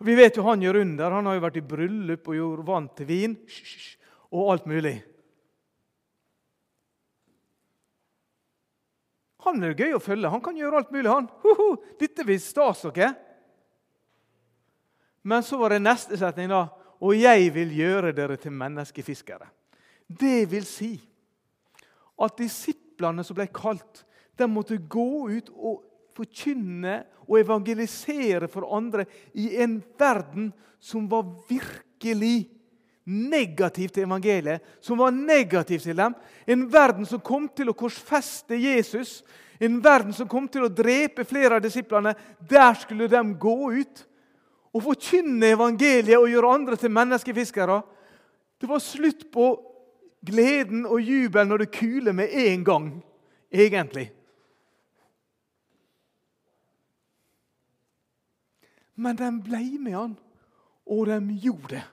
Og 0.00 0.06
Vi 0.06 0.14
vet 0.18 0.36
jo 0.36 0.42
han 0.42 0.60
gjør 0.60 0.80
under. 0.80 1.10
Han 1.10 1.26
har 1.26 1.34
jo 1.34 1.44
vært 1.44 1.56
i 1.56 1.60
bryllup 1.60 2.28
og 2.28 2.34
gjort 2.34 2.66
vann 2.66 2.88
til 2.96 3.06
vin 3.06 3.36
og 4.32 4.52
alt 4.52 4.66
mulig. 4.66 4.96
Han 9.46 9.62
er 9.64 9.74
gøy 9.78 9.96
å 9.96 10.02
følge. 10.02 10.30
Han 10.30 10.42
kan 10.44 10.56
gjøre 10.58 10.82
alt 10.82 10.92
mulig. 10.94 11.10
han. 11.10 11.28
Hoho, 11.42 11.76
dette 12.00 12.24
blir 12.26 12.38
stas, 12.42 12.84
dere. 12.94 13.12
Men 15.22 15.42
så 15.46 15.58
var 15.58 15.74
det 15.74 15.82
neste 15.82 16.18
setning, 16.18 16.50
da. 16.50 16.66
Og 17.02 17.16
jeg 17.18 17.50
vil 17.54 17.72
gjøre 17.74 18.12
dere 18.14 18.36
til 18.38 18.54
menneskefiskere. 18.54 19.48
Det 20.06 20.44
vil 20.50 20.66
si 20.66 20.94
at 22.22 22.36
disiplene 22.38 23.24
som 23.26 23.38
ble 23.38 23.48
kalt, 23.54 24.04
de 24.38 24.46
måtte 24.50 24.78
gå 24.78 25.28
ut 25.30 25.50
og 25.52 25.82
forkynne 26.16 27.00
og 27.26 27.38
evangelisere 27.40 28.48
for 28.52 28.68
andre 28.76 29.06
i 29.38 29.54
en 29.62 29.78
verden 29.98 30.50
som 30.82 31.06
var 31.10 31.26
virkelig 31.48 32.50
negativ 33.04 33.90
til 33.90 34.06
evangeliet, 34.06 34.62
som 34.80 34.98
var 34.98 35.10
negativ 35.14 35.80
til 35.82 35.96
dem. 35.96 36.14
En 36.46 36.66
verden 36.72 37.06
som 37.08 37.20
kom 37.20 37.48
til 37.48 37.72
å 37.72 37.76
korsfeste 37.76 38.58
Jesus, 38.58 39.22
en 39.62 39.80
verden 39.82 40.14
som 40.14 40.28
kom 40.30 40.48
til 40.50 40.66
å 40.66 40.72
drepe 40.72 41.26
flere 41.26 41.58
av 41.58 41.64
disiplene. 41.64 42.14
Der 42.50 42.74
skulle 42.78 43.10
de 43.10 43.22
gå 43.38 43.56
ut 43.72 44.06
og 44.72 44.86
forkynne 44.86 45.52
evangeliet 45.54 46.18
og 46.18 46.30
gjøre 46.30 46.54
andre 46.56 46.78
til 46.80 46.94
menneskefiskere. 46.94 47.82
Det 48.58 48.70
var 48.70 48.82
slutt 48.82 49.28
på 49.34 49.52
gleden 50.22 50.86
og 50.86 51.02
jubelen 51.02 51.50
når 51.50 51.64
det 51.64 51.72
kuler 51.74 52.14
med 52.16 52.34
en 52.46 52.64
gang, 52.64 52.90
egentlig. 53.50 54.08
Men 58.94 59.18
de 59.18 59.30
ble 59.42 59.62
med 59.82 59.96
han, 59.96 60.14
og 60.86 61.08
de 61.08 61.18
gjorde 61.42 61.74
det. 61.76 61.84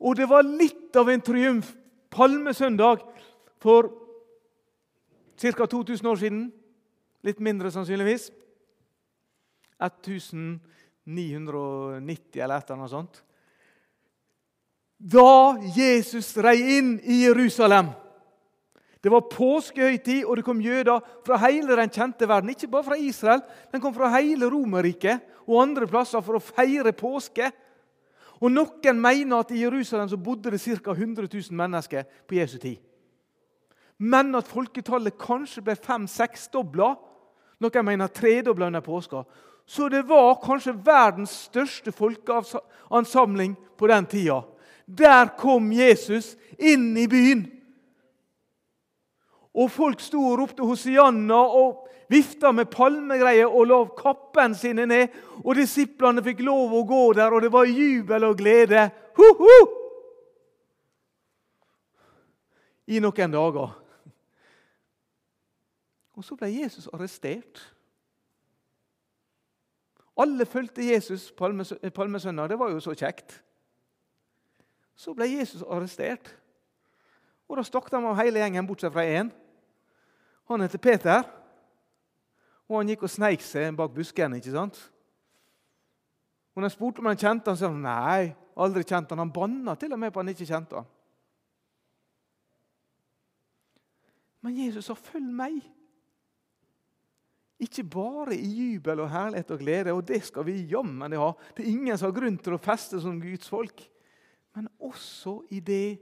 Og 0.00 0.16
det 0.16 0.28
var 0.28 0.42
litt 0.46 0.96
av 0.96 1.08
en 1.10 1.20
triumf 1.24 1.74
palmesøndag 2.12 2.96
for 3.62 3.82
ca. 5.36 5.66
2000 5.66 6.06
år 6.06 6.16
siden. 6.20 6.52
Litt 7.24 7.40
mindre 7.40 7.70
sannsynligvis. 7.70 8.30
1990 9.76 12.40
eller 12.40 12.56
et 12.56 12.70
eller 12.70 12.78
annet 12.78 12.90
sånt 12.90 13.26
da 14.96 15.56
Jesus 15.76 16.32
rei 16.40 16.78
inn 16.78 16.96
i 17.04 17.22
Jerusalem. 17.26 17.92
Det 19.00 19.12
var 19.12 19.28
påskehøytid, 19.30 20.24
og 20.24 20.38
det 20.38 20.44
kom 20.46 20.62
jøder 20.64 21.04
fra 21.26 21.38
hele 21.44 21.76
den 21.78 21.92
kjente 21.92 22.26
verden. 22.26 22.50
Ikke 22.50 22.70
bare 22.70 22.88
fra 22.88 22.98
Israel, 22.98 23.44
den 23.70 23.82
kom 23.82 23.94
fra 23.94 24.08
hele 24.16 24.48
Romerriket 24.50 25.44
og 25.46 25.60
andre 25.62 25.86
plasser 25.86 26.24
for 26.24 26.38
å 26.38 26.42
feire 26.42 26.94
påske. 26.96 27.52
Og 28.40 28.52
Noen 28.52 29.00
mener 29.00 29.40
at 29.40 29.50
i 29.50 29.62
Jerusalem 29.62 30.08
så 30.08 30.16
bodde 30.16 30.50
det 30.50 30.60
ca. 30.60 30.92
100 30.92 31.28
000 31.32 31.56
mennesker 31.56 32.04
på 32.28 32.34
Jesu 32.34 32.58
tid. 32.58 32.76
Men 33.98 34.34
at 34.34 34.48
folketallet 34.48 35.16
kanskje 35.18 35.62
ble 35.64 35.76
fem-seksdobla. 35.76 36.92
Noen 37.64 37.86
mener 37.86 38.12
tredobla 38.12 38.66
under 38.66 38.84
påska. 38.84 39.24
Så 39.66 39.88
det 39.88 40.04
var 40.06 40.36
kanskje 40.44 40.76
verdens 40.84 41.32
største 41.48 41.92
folkeansamling 41.92 43.56
på 43.78 43.88
den 43.90 44.06
tida. 44.06 44.42
Der 44.86 45.32
kom 45.38 45.72
Jesus 45.72 46.36
inn 46.58 46.92
i 46.96 47.08
byen. 47.10 47.46
Og 49.56 49.72
folk 49.72 50.02
sto 50.04 50.20
og 50.20 50.38
ropte 50.38 50.62
Hosianna 50.62 51.38
og 51.40 51.86
vifta 52.08 52.52
med 52.52 52.70
palmegreier 52.72 53.50
og 53.50 53.66
la 53.70 53.78
kappene 53.98 54.58
sine 54.58 54.86
ned. 54.86 55.14
Og 55.44 55.56
disiplene 55.58 56.24
fikk 56.24 56.44
lov 56.46 56.74
å 56.74 56.84
gå 56.86 57.02
der, 57.18 57.34
og 57.34 57.42
det 57.44 57.52
var 57.54 57.68
jubel 57.70 58.28
og 58.28 58.38
glede. 58.38 58.88
Ho, 59.18 59.32
ho! 59.40 59.56
I 62.86 63.00
noen 63.02 63.32
dager. 63.34 63.74
Og 66.16 66.24
så 66.24 66.36
ble 66.38 66.48
Jesus 66.54 66.86
arrestert. 66.94 67.60
Alle 70.16 70.46
fulgte 70.48 70.84
Jesus 70.86 71.28
palmesøndag. 71.36 72.48
Det 72.48 72.58
var 72.58 72.70
jo 72.72 72.80
så 72.80 72.94
kjekt. 72.96 73.42
Så 74.96 75.12
ble 75.12 75.28
Jesus 75.28 75.62
arrestert. 75.62 76.30
Og 77.48 77.58
Da 77.58 77.62
stakk 77.66 77.90
de 77.92 78.00
av 78.00 78.16
hele 78.18 78.40
gjengen, 78.40 78.66
bortsett 78.66 78.94
fra 78.94 79.04
én. 79.04 79.28
Han 80.48 80.60
heter 80.64 80.78
Peter. 80.78 81.26
Og 82.66 82.80
han 82.80 82.90
gikk 82.90 83.06
og 83.06 83.12
sneik 83.12 83.44
seg 83.46 83.76
bak 83.78 83.94
buskene. 83.94 84.40
ikke 84.40 84.54
sant? 84.54 84.78
Og 86.54 86.62
når 86.62 86.70
jeg 86.70 86.76
spurte 86.78 87.02
om 87.02 87.10
han 87.10 87.20
kjente 87.20 87.52
han, 87.52 87.58
sa 87.60 87.68
han 87.68 87.82
nei, 87.84 88.34
aldri 88.56 88.82
kjente 88.82 89.12
han. 89.12 89.22
Han 89.26 89.32
banna 89.34 89.76
til 89.76 89.92
og 89.92 90.00
med 90.00 90.12
på 90.12 90.22
han 90.22 90.32
ikke 90.32 90.48
kjente 90.48 90.80
han. 90.80 90.92
Men 94.40 94.56
Jesus 94.64 94.84
sa, 94.84 94.94
'Følg 94.94 95.32
meg'. 95.34 95.72
Ikke 97.58 97.84
bare 97.84 98.36
i 98.36 98.46
jubel 98.46 99.00
og 99.00 99.10
herlighet 99.10 99.50
og 99.50 99.58
glede, 99.58 99.92
og 99.92 100.08
det 100.08 100.22
skal 100.24 100.44
vi 100.46 100.66
jammen 100.68 101.12
ha. 101.12 101.32
Det 101.56 101.64
er 101.64 101.70
ingen 101.72 101.98
som 101.98 102.12
har 102.12 102.20
grunn 102.20 102.36
til 102.38 102.52
å 102.52 102.60
feste 102.60 103.00
som 103.00 103.20
Guds 103.20 103.48
folk. 103.48 103.80
Men 104.54 104.68
også 104.80 105.40
i 105.50 105.60
det 105.60 105.98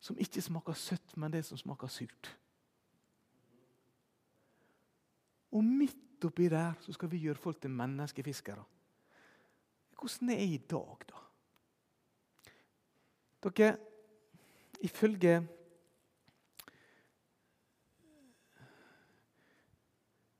som 0.00 0.18
ikke 0.18 0.42
smaker 0.42 0.72
søtt, 0.78 1.16
men 1.16 1.32
det 1.32 1.44
som 1.44 1.58
smaker 1.58 1.86
surt. 1.86 2.30
Og 5.52 5.64
midt 5.64 6.24
oppi 6.24 6.48
der 6.52 6.76
så 6.82 6.92
skal 6.92 7.10
vi 7.10 7.22
gjøre 7.22 7.40
folk 7.40 7.60
til 7.60 7.70
menneskefiskere. 7.70 8.64
Hvordan 9.98 10.30
er 10.30 10.42
det 10.42 10.48
i 10.48 10.58
dag, 10.70 11.06
da? 11.08 11.24
Dere, 13.48 13.76
ifølge 14.80 15.48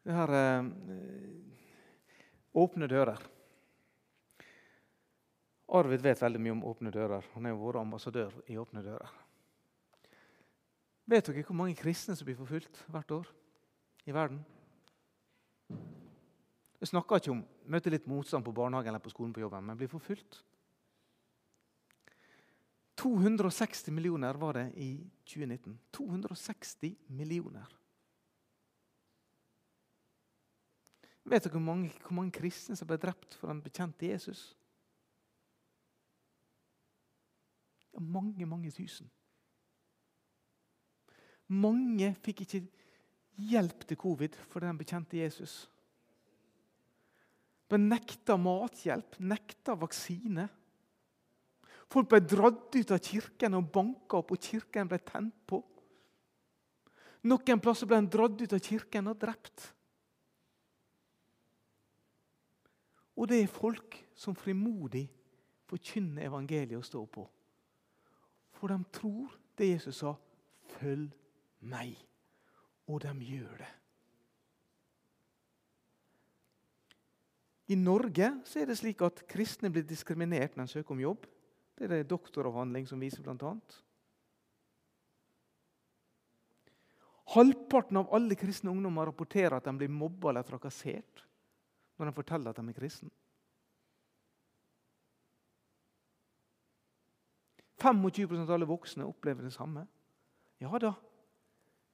Det 0.08 0.16
her 0.16 0.30
eh, 0.32 0.64
Åpne 2.54 2.86
dører. 2.88 3.18
Arvid 5.68 6.00
vet 6.00 6.22
veldig 6.22 6.40
mye 6.40 6.54
om 6.54 6.62
Åpne 6.64 6.90
dører. 6.90 7.26
Han 7.34 7.44
er 7.44 7.52
jo 7.52 7.60
vår 7.60 7.76
ambassadør 7.82 8.38
i 8.48 8.56
Åpne 8.56 8.80
dører. 8.86 9.10
Vet 11.04 11.28
dere 11.28 11.44
hvor 11.44 11.58
mange 11.60 11.76
kristne 11.76 12.16
som 12.16 12.24
blir 12.24 12.38
forfulgt 12.40 12.80
hvert 12.88 13.12
år 13.18 13.28
i 14.08 14.16
verden? 14.16 14.40
Jeg 16.78 16.92
snakker 16.92 17.18
ikke 17.18 17.34
om 17.34 17.42
møte 17.68 17.90
litt 17.90 18.06
motstand 18.08 18.46
på 18.46 18.54
barnehagen 18.54 18.92
eller 18.92 19.02
på 19.02 19.10
skolen 19.12 19.32
på 19.34 19.42
jobben, 19.42 19.66
men 19.66 19.78
blir 19.78 19.90
forfulgt. 19.90 20.42
260 22.98 23.92
millioner 23.94 24.38
var 24.38 24.58
det 24.58 24.66
i 24.74 24.92
2019. 25.26 25.78
260 25.94 26.96
millioner. 27.14 27.74
Vet 31.28 31.44
dere 31.44 31.52
hvor 31.52 31.62
mange, 31.62 31.92
hvor 32.02 32.16
mange 32.16 32.32
kristne 32.34 32.76
som 32.78 32.88
ble 32.88 32.96
drept 33.00 33.36
for 33.36 33.52
den 33.52 33.60
bekjente 33.62 34.08
Jesus? 34.08 34.56
Ja, 37.92 38.00
mange, 38.00 38.46
mange 38.46 38.72
tusen. 38.72 39.10
Mange 41.48 42.14
fikk 42.24 42.44
ikke 42.44 42.64
hjelp 43.38 43.86
til 43.86 43.98
covid 44.00 44.36
fordi 44.50 44.66
de 44.66 44.80
bekjente 44.82 45.20
Jesus. 45.20 45.56
De 47.68 47.78
nekta 47.78 48.38
mathjelp, 48.40 49.18
nekta 49.20 49.76
vaksine. 49.76 50.48
Folk 51.88 52.08
ble 52.10 52.20
dratt 52.24 52.76
ut 52.76 52.92
av 52.92 53.00
kirken 53.04 53.56
og 53.58 53.68
banka 53.72 54.20
opp, 54.20 54.32
og 54.32 54.40
kirken 54.40 54.88
ble 54.88 54.98
tent 55.04 55.36
på. 55.48 55.60
Noen 57.28 57.60
plasser 57.60 57.88
ble 57.88 57.98
han 57.98 58.08
dratt 58.08 58.40
ut 58.40 58.54
av 58.56 58.62
kirken 58.64 59.10
og 59.10 59.20
drept. 59.20 59.68
Og 63.18 63.28
det 63.28 63.42
er 63.42 63.50
folk 63.50 63.98
som 64.16 64.36
frimodig 64.38 65.08
forkynner 65.68 66.28
evangeliet 66.28 66.78
og 66.78 66.86
står 66.86 67.08
på. 67.18 67.24
For 68.56 68.72
de 68.72 68.78
tror 68.94 69.34
det 69.58 69.72
Jesus 69.74 69.96
sa 69.96 70.14
'følg 70.78 71.10
meg'. 71.62 72.07
Og 72.88 73.02
de 73.04 73.12
gjør 73.24 73.58
det. 73.60 73.72
I 77.68 77.76
Norge 77.76 78.30
er 78.56 78.70
det 78.70 78.78
slik 78.80 79.02
at 79.04 79.26
kristne 79.28 79.68
blir 79.72 79.84
diskriminert 79.84 80.56
når 80.56 80.70
de 80.70 80.72
søker 80.78 80.94
om 80.94 81.02
jobb. 81.02 81.26
Det 81.76 81.84
er 81.84 81.98
det 81.98 82.08
doktoravhandling 82.10 82.88
som 82.88 83.00
viser 83.00 83.22
bl.a. 83.22 83.52
Halvparten 87.28 88.00
av 88.00 88.14
alle 88.16 88.38
kristne 88.40 88.72
ungdommer 88.72 89.10
rapporterer 89.10 89.58
at 89.58 89.68
de 89.68 89.74
blir 89.76 89.92
mobba 89.92 90.32
eller 90.32 90.46
trakassert 90.48 91.26
når 91.98 92.08
de 92.08 92.16
forteller 92.16 92.54
at 92.54 92.60
de 92.60 92.72
er 92.72 92.78
kristne. 92.78 93.12
25% 97.78 98.42
av 98.42 98.56
alle 98.56 98.66
voksne 98.66 99.06
opplever 99.06 99.44
det 99.44 99.52
samme. 99.54 99.84
Ja 100.58 100.72
da, 100.82 100.94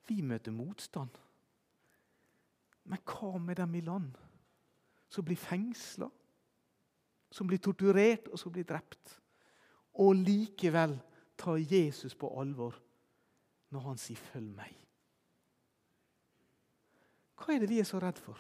vi 0.06 0.20
møter 0.22 0.52
motstand. 0.52 1.10
Men 2.84 3.00
hva 3.08 3.38
med 3.38 3.56
dem 3.56 3.74
i 3.74 3.80
land 3.84 4.12
som 5.08 5.24
blir 5.24 5.40
fengsla, 5.40 6.08
som 7.30 7.48
blir 7.48 7.62
torturert 7.62 8.28
og 8.28 8.38
som 8.38 8.52
blir 8.52 8.66
drept? 8.68 9.18
Og 9.94 10.14
likevel 10.14 10.98
tar 11.38 11.60
Jesus 11.62 12.14
på 12.14 12.30
alvor 12.40 12.76
når 13.70 13.80
han 13.80 13.98
sier 13.98 14.16
'følg 14.16 14.54
meg'. 14.54 14.80
Hva 17.36 17.54
er 17.54 17.58
det 17.58 17.68
vi 17.68 17.78
er 17.78 17.84
så 17.84 17.98
redd 17.98 18.18
for? 18.18 18.38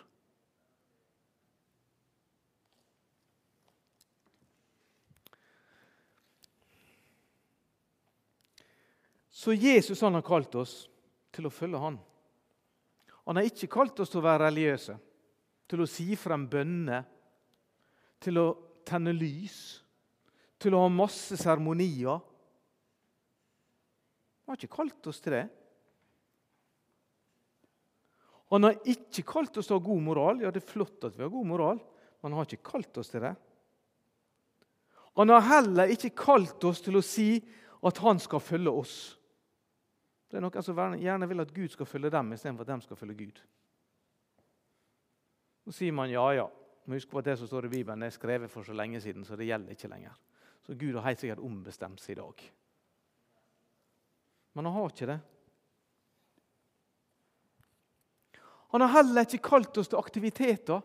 Så 9.30 9.52
Jesus 9.52 10.00
han 10.00 10.14
har 10.14 10.22
kalt 10.22 10.54
oss 10.54 10.88
til 11.34 11.48
å 11.48 11.52
følge 11.52 11.80
han. 11.82 11.98
Han 13.24 13.40
har 13.40 13.48
ikke 13.48 13.70
kalt 13.72 14.00
oss 14.02 14.12
til 14.12 14.20
å 14.20 14.26
være 14.26 14.46
religiøse, 14.48 14.96
til 15.70 15.82
å 15.82 15.88
si 15.88 16.12
frem 16.20 16.44
bønner, 16.50 17.06
til 18.20 18.40
å 18.40 18.46
tenne 18.86 19.14
lys, 19.16 19.58
til 20.60 20.76
å 20.76 20.84
ha 20.84 20.92
masse 20.92 21.36
seremonier. 21.40 22.20
Han 24.44 24.52
har 24.52 24.60
ikke 24.60 24.76
kalt 24.76 25.08
oss 25.08 25.22
til 25.24 25.38
det. 25.38 25.46
Han 28.52 28.68
har 28.68 28.76
ikke 28.86 29.24
kalt 29.26 29.56
oss 29.58 29.66
til 29.68 29.76
å 29.76 29.80
ha 29.80 29.86
god 29.88 30.04
moral. 30.04 30.44
Ja, 30.44 30.52
det 30.52 30.62
er 30.62 30.68
flott 30.68 31.08
at 31.08 31.16
vi 31.16 31.24
har 31.24 31.32
god 31.32 31.48
moral, 31.48 31.80
men 32.20 32.30
han 32.32 32.38
har 32.38 32.48
ikke 32.48 32.70
kalt 32.76 33.00
oss 33.00 33.10
til 33.12 33.24
det. 33.24 33.32
Han 35.14 35.30
har 35.30 35.46
heller 35.46 35.92
ikke 35.94 36.12
kalt 36.18 36.64
oss 36.66 36.82
til 36.84 36.98
å 36.98 37.04
si 37.04 37.28
at 37.84 38.00
han 38.04 38.20
skal 38.22 38.42
følge 38.42 38.72
oss. 38.84 38.94
Det 40.34 40.40
er 40.40 40.42
noen 40.42 40.64
som 40.66 40.94
gjerne 40.98 41.26
vil 41.30 41.42
at 41.44 41.50
Gud 41.54 41.70
skal 41.70 41.86
følge 41.86 42.10
dem 42.10 42.32
istedenfor 42.34 42.66
at 42.66 42.70
de 42.72 42.82
skal 42.82 42.98
følge 42.98 43.14
Gud. 43.20 43.36
Så 45.62 45.74
sier 45.76 45.94
man 45.94 46.10
ja, 46.10 46.24
ja. 46.34 46.46
Men 46.84 46.98
husk 46.98 47.12
på 47.12 47.20
at 47.20 47.28
det 47.28 47.36
som 47.38 47.46
står 47.46 47.68
i 47.68 47.70
Bibelen, 47.76 48.02
er 48.02 48.10
skrevet 48.10 48.50
for 48.50 48.66
så 48.66 48.74
lenge 48.74 48.98
siden, 48.98 49.22
så 49.22 49.38
det 49.38 49.46
gjelder 49.46 49.76
ikke 49.76 49.92
lenger. 49.92 50.16
Så 50.66 50.74
Gud 50.74 50.98
har 50.98 51.06
helt 51.06 51.22
sikkert 51.22 51.44
ombestemt 51.46 52.02
seg 52.02 52.16
i 52.16 52.18
dag. 52.18 52.42
Men 54.58 54.66
han 54.66 54.74
har 54.74 54.90
ikke 54.90 55.08
det. 55.12 55.18
Han 58.74 58.82
har 58.82 58.94
heller 58.96 59.30
ikke 59.30 59.44
kalt 59.52 59.78
oss 59.78 59.92
til 59.94 60.02
aktiviteter. 60.02 60.82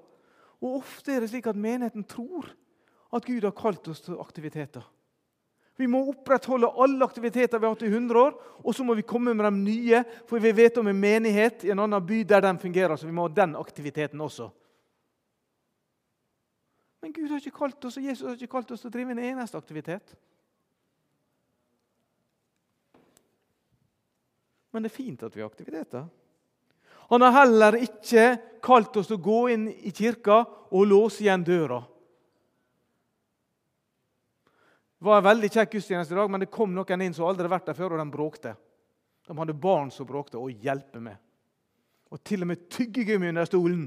Og 0.62 0.78
Ofte 0.84 1.16
er 1.16 1.26
det 1.26 1.34
slik 1.34 1.50
at 1.50 1.58
menigheten 1.58 2.06
tror 2.06 2.54
at 3.18 3.26
Gud 3.26 3.50
har 3.50 3.58
kalt 3.58 3.90
oss 3.90 4.06
til 4.06 4.22
aktiviteter. 4.22 4.86
Vi 5.80 5.88
må 5.88 6.02
opprettholde 6.12 6.68
alle 6.84 7.08
aktiviteter 7.08 7.60
vi 7.60 7.64
har 7.64 7.72
hatt 7.72 7.84
i 7.88 7.90
100 7.90 8.20
år, 8.20 8.34
og 8.68 8.74
så 8.76 8.84
må 8.84 8.98
vi 8.98 9.06
komme 9.08 9.32
med 9.32 9.46
de 9.48 9.52
nye, 9.64 10.02
for 10.28 10.44
vi 10.44 10.52
vet 10.52 10.78
om 10.82 10.90
en 10.92 10.98
menighet 11.00 11.64
i 11.64 11.70
en 11.72 11.80
annen 11.80 12.04
by 12.04 12.18
der 12.28 12.44
den 12.44 12.60
fungerer. 12.60 12.98
så 12.98 13.08
vi 13.08 13.14
må 13.16 13.30
ha 13.30 13.32
den 13.32 13.56
aktiviteten 13.56 14.22
også. 14.22 14.50
Men 17.00 17.14
Gud 17.14 17.30
har 17.30 17.40
ikke 17.40 17.56
kalt 17.56 17.86
oss, 17.86 17.98
og 17.98 18.04
Jesus 18.04 18.28
har 18.28 18.36
ikke 18.36 18.58
kalt 18.58 18.72
oss 18.76 18.84
til 18.84 18.92
å 18.92 18.96
drive 18.98 19.16
en 19.16 19.24
eneste 19.24 19.58
aktivitet. 19.58 20.16
Men 24.74 24.84
det 24.84 24.92
er 24.92 24.98
fint 24.98 25.24
at 25.24 25.36
vi 25.36 25.42
har 25.42 25.48
aktiviteter. 25.48 26.10
Han 27.10 27.24
har 27.24 27.38
heller 27.40 27.80
ikke 27.80 28.26
kalt 28.62 29.00
oss 29.00 29.08
til 29.08 29.16
å 29.16 29.24
gå 29.24 29.40
inn 29.56 29.70
i 29.72 29.96
kirka 29.96 30.44
og 30.70 30.92
låse 30.92 31.24
igjen 31.24 31.48
døra. 31.48 31.80
Det 35.00 35.08
var 35.08 35.22
en 35.22 35.30
veldig 35.30 35.48
kjekk 35.48 35.78
gudstjeneste 35.78 36.12
i 36.12 36.18
dag, 36.18 36.32
men 36.32 36.44
det 36.44 36.52
kom 36.52 36.74
noen 36.76 37.02
inn 37.06 37.14
som 37.16 37.24
aldri 37.30 37.46
hadde 37.46 37.54
vært 37.54 37.70
der 37.70 37.78
før, 37.78 37.96
og 37.96 38.02
de 38.02 38.12
bråkte. 38.12 38.52
De 39.30 39.36
hadde 39.38 39.56
barn 39.56 39.92
som 39.96 40.08
bråkte. 40.10 40.42
Å 40.42 40.52
hjelpe 40.52 41.00
meg! 41.04 41.16
Og 42.12 42.20
til 42.26 42.44
og 42.44 42.50
med 42.50 42.66
tyggegummi 42.74 43.30
under 43.32 43.48
stolen. 43.48 43.86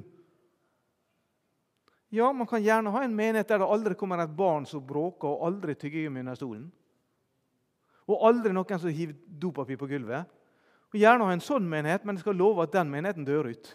Ja, 2.12 2.30
man 2.32 2.48
kan 2.48 2.62
gjerne 2.64 2.92
ha 2.94 3.02
en 3.04 3.16
menighet 3.16 3.50
der 3.50 3.60
det 3.60 3.68
aldri 3.74 3.96
kommer 3.98 4.22
et 4.22 4.32
barn 4.36 4.64
som 4.68 4.84
bråker, 4.86 5.28
og 5.28 5.44
aldri 5.50 5.74
tyggegummi 5.76 6.22
under 6.22 6.38
stolen. 6.38 6.64
Og 8.08 8.24
aldri 8.28 8.54
noen 8.56 8.80
som 8.80 8.92
hiver 8.92 9.16
dopapir 9.42 9.80
på 9.80 9.90
gulvet. 9.90 10.30
Og 10.92 11.00
Gjerne 11.00 11.28
ha 11.28 11.36
en 11.36 11.44
sånn 11.44 11.68
menighet, 11.68 12.04
men 12.04 12.16
jeg 12.16 12.24
skal 12.24 12.40
love 12.40 12.64
at 12.64 12.72
den 12.72 12.88
menigheten 12.92 13.28
dør 13.28 13.50
ut. 13.52 13.74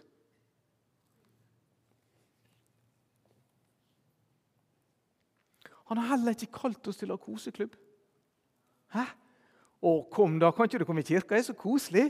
Han 5.88 6.02
har 6.02 6.15
heller 6.15 6.36
ikke 6.36 6.52
kalt 6.60 6.88
oss 6.89 7.00
til 7.00 7.12
å 7.12 7.17
ha 7.17 7.23
koseklubb. 7.23 7.76
Hæ? 8.95 9.06
Å, 9.78 9.91
kom 10.12 10.39
da, 10.41 10.52
Kan 10.56 10.67
ikke 10.67 10.82
du 10.82 10.88
komme 10.88 11.04
i 11.04 11.08
kirka? 11.08 11.36
Det 11.36 11.43
er 11.43 11.50
så 11.52 11.58
koselig. 11.58 12.08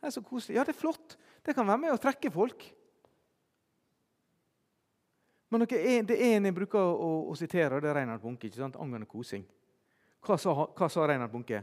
Det 0.00 0.08
er 0.08 0.14
så 0.14 0.22
koselig. 0.24 0.56
Ja, 0.56 0.64
det 0.64 0.74
er 0.74 0.80
flott. 0.80 1.16
Det 1.42 1.54
kan 1.56 1.66
være 1.66 1.82
med 1.82 1.94
å 1.94 2.00
trekke 2.00 2.30
folk. 2.32 2.64
Men 5.52 5.66
det 5.68 5.76
er 5.76 6.38
en 6.38 6.48
jeg 6.48 6.56
bruker 6.56 6.80
å, 6.80 7.10
å 7.28 7.34
sitere, 7.36 7.82
det 7.82 7.90
er 7.90 7.98
Reinhard 7.98 8.22
Bunke 8.22 8.48
ikke 8.48 8.62
sant? 8.62 8.78
angående 8.80 9.10
kosing. 9.10 9.42
Hva 10.24 10.38
sa, 10.40 10.54
hva 10.64 10.88
sa 10.88 11.04
Reinhard 11.04 11.32
Bunke? 11.34 11.60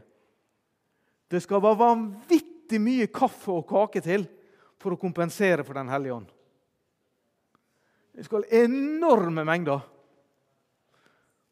Det 1.30 1.42
skal 1.42 1.64
være 1.64 1.80
vanvittig 1.80 2.78
mye 2.84 3.08
kaffe 3.14 3.56
og 3.56 3.66
kake 3.70 4.04
til 4.06 4.28
for 4.80 4.94
å 4.94 5.00
kompensere 5.02 5.66
for 5.66 5.80
Den 5.80 5.90
hellige 5.90 6.20
ånd. 6.20 6.30
Det 8.14 8.28
skal 8.28 8.46
enorme 8.52 9.46
mengder. 9.48 9.82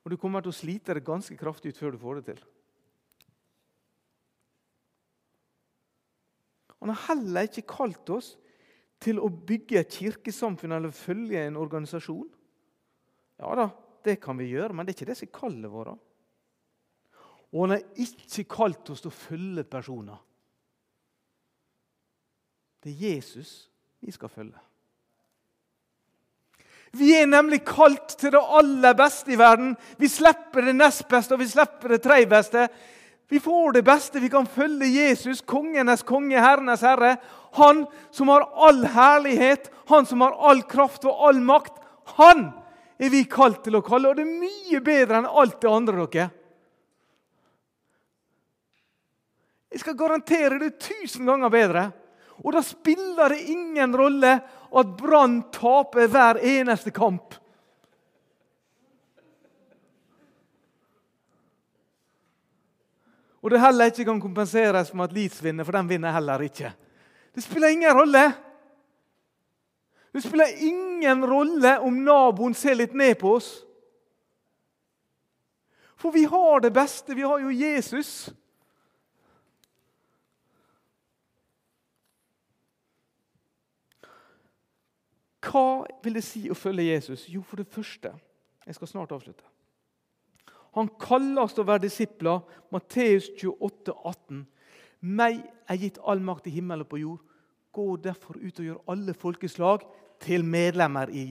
Og 0.08 0.14
du 0.14 0.16
kommer 0.16 0.40
til 0.40 0.54
å 0.54 0.56
slite 0.56 0.94
det 0.96 1.04
ganske 1.04 1.36
kraftig 1.36 1.74
ut 1.74 1.80
før 1.82 1.92
du 1.92 1.98
får 2.00 2.20
det 2.22 2.30
til. 2.30 2.38
Han 6.80 6.94
har 6.94 7.02
heller 7.10 7.50
ikke 7.50 7.66
kalt 7.68 8.12
oss 8.16 8.30
til 9.04 9.20
å 9.20 9.28
bygge 9.28 9.82
et 9.82 9.98
kirkesamfunn 9.98 10.78
eller 10.78 10.96
følge 10.96 11.42
en 11.44 11.60
organisasjon. 11.60 12.30
Ja 13.44 13.52
da, 13.60 13.68
det 14.08 14.16
kan 14.24 14.40
vi 14.40 14.48
gjøre, 14.54 14.72
men 14.72 14.88
det 14.88 14.94
er 14.94 14.98
ikke 15.02 15.10
det 15.12 15.18
som 15.20 15.28
er 15.28 15.36
kallet 15.42 15.74
vårt. 15.76 16.00
Og 17.52 17.66
han 17.66 17.76
har 17.76 17.84
ikke 18.00 18.48
kalt 18.56 18.94
oss 18.94 19.04
til 19.04 19.12
å 19.12 19.18
følge 19.18 19.68
personer. 19.68 20.24
Det 22.80 22.96
er 22.96 23.04
Jesus 23.12 23.58
vi 24.00 24.16
skal 24.16 24.32
følge. 24.32 24.67
Vi 26.98 27.14
er 27.16 27.28
nemlig 27.30 27.62
kalt 27.68 28.16
til 28.18 28.34
det 28.34 28.42
aller 28.42 28.96
beste 28.98 29.34
i 29.34 29.40
verden. 29.40 29.76
Vi 29.98 30.10
slipper 30.10 30.66
det 30.66 30.76
nest 30.78 31.06
beste 31.10 31.36
og 31.36 31.42
vi 31.44 31.50
slipper 31.50 31.94
det 31.94 32.02
tredje 32.06 32.30
beste. 32.32 32.68
Vi 33.30 33.40
får 33.44 33.72
det 33.76 33.84
beste. 33.86 34.22
Vi 34.24 34.30
kan 34.32 34.48
følge 34.48 34.88
Jesus, 34.88 35.42
kongenes 35.42 36.04
konge, 36.08 36.40
herrenes 36.40 36.82
herre. 36.82 37.18
Han 37.60 37.86
som 38.12 38.32
har 38.32 38.48
all 38.68 38.86
herlighet, 38.94 39.70
han 39.90 40.08
som 40.08 40.24
har 40.24 40.38
all 40.50 40.64
kraft 40.70 41.06
og 41.06 41.28
all 41.28 41.42
makt. 41.44 41.76
Han 42.18 42.50
er 42.98 43.12
vi 43.14 43.26
kalt 43.30 43.66
til 43.66 43.78
å 43.78 43.84
kalle, 43.86 44.10
og 44.10 44.18
det 44.18 44.26
er 44.26 44.42
mye 44.42 44.82
bedre 44.84 45.22
enn 45.22 45.30
alt 45.30 45.60
det 45.62 45.72
andre. 45.72 46.08
dere. 46.08 46.30
Jeg 49.72 49.84
skal 49.84 49.98
garantere 50.00 50.60
det 50.62 50.78
tusen 50.80 51.28
ganger 51.28 51.52
bedre. 51.54 51.90
Og 52.46 52.54
da 52.54 52.62
spiller 52.64 53.34
det 53.34 53.50
ingen 53.52 53.96
rolle 53.98 54.38
at 54.72 54.96
Brann 55.00 55.42
taper 55.54 56.10
hver 56.12 56.40
eneste 56.44 56.92
kamp. 56.92 57.36
Og 63.42 63.54
det 63.54 63.62
heller 63.64 63.92
ikke 63.92 64.04
kan 64.10 64.20
kompenseres 64.20 64.92
med 64.94 65.08
at 65.08 65.14
Leeds 65.16 65.40
vinner, 65.44 65.64
for 65.64 65.78
den 65.78 65.88
vinner 65.88 66.12
heller 66.12 66.42
ikke. 66.44 66.74
Det 67.36 67.44
spiller 67.46 67.72
ingen 67.72 67.94
rolle. 67.96 68.24
Det 70.12 70.24
spiller 70.24 70.58
ingen 70.66 71.26
rolle 71.26 71.78
om 71.80 72.02
naboen 72.04 72.56
ser 72.58 72.76
litt 72.76 72.96
ned 72.98 73.16
på 73.22 73.38
oss. 73.38 73.52
For 75.98 76.12
vi 76.12 76.26
har 76.30 76.60
det 76.66 76.74
beste. 76.74 77.16
Vi 77.16 77.26
har 77.26 77.40
jo 77.40 77.54
Jesus. 77.54 78.30
Hva 85.44 85.86
vil 86.04 86.18
det 86.18 86.26
si 86.26 86.48
å 86.50 86.58
følge 86.58 86.90
Jesus? 86.90 87.28
Jo, 87.30 87.44
for 87.46 87.62
det 87.62 87.70
første 87.70 88.14
Jeg 88.68 88.76
skal 88.76 88.90
snart 88.92 89.14
avslutte. 89.16 89.46
Han 90.76 90.90
kalles 91.00 91.54
til 91.56 91.64
å 91.64 91.68
være 91.70 91.86
disipler. 91.86 92.42
Matteus 92.74 93.30
28, 93.40 93.94
18. 93.96 94.42
Meg 95.08 95.40
er 95.72 95.80
gitt 95.80 96.02
all 96.04 96.20
makt 96.20 96.50
i 96.50 96.54
himmel 96.58 96.84
og 96.84 96.90
på 96.92 97.00
jord. 97.00 97.22
Gå 97.72 97.86
derfor 98.04 98.36
ut 98.42 98.60
og 98.60 98.68
gjør 98.68 98.92
alle 98.92 99.16
folkeslag 99.16 99.86
til 100.20 100.44
medlemmer 100.44 101.14
i 101.16 101.30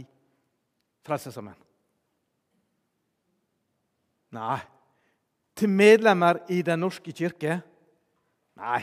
Frelsesarmeen. 1.07 1.59
Nei. 4.37 4.59
Til 5.57 5.71
medlemmer 5.73 6.40
i 6.53 6.62
Den 6.62 6.83
norske 6.83 7.12
kirke? 7.12 7.61
Nei. 8.57 8.83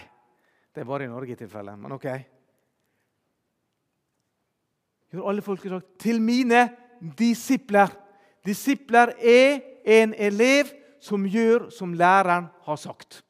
Det 0.74 0.82
er 0.82 0.90
bare 0.90 1.06
i 1.06 1.12
Norge 1.12 1.36
i 1.36 1.38
tilfelle, 1.38 1.76
men 1.78 1.98
ok. 1.98 2.08
Gjør 5.14 5.30
alle 5.30 5.44
folkeslag 5.46 5.84
til 6.02 6.22
mine 6.22 6.66
disipler. 7.20 7.92
Disipler 8.46 9.14
er 9.22 9.60
en 9.86 10.16
elev 10.18 10.72
som 11.04 11.28
gjør 11.28 11.70
som 11.76 11.94
læreren 11.94 12.48
har 12.66 12.80
sagt. 12.82 13.22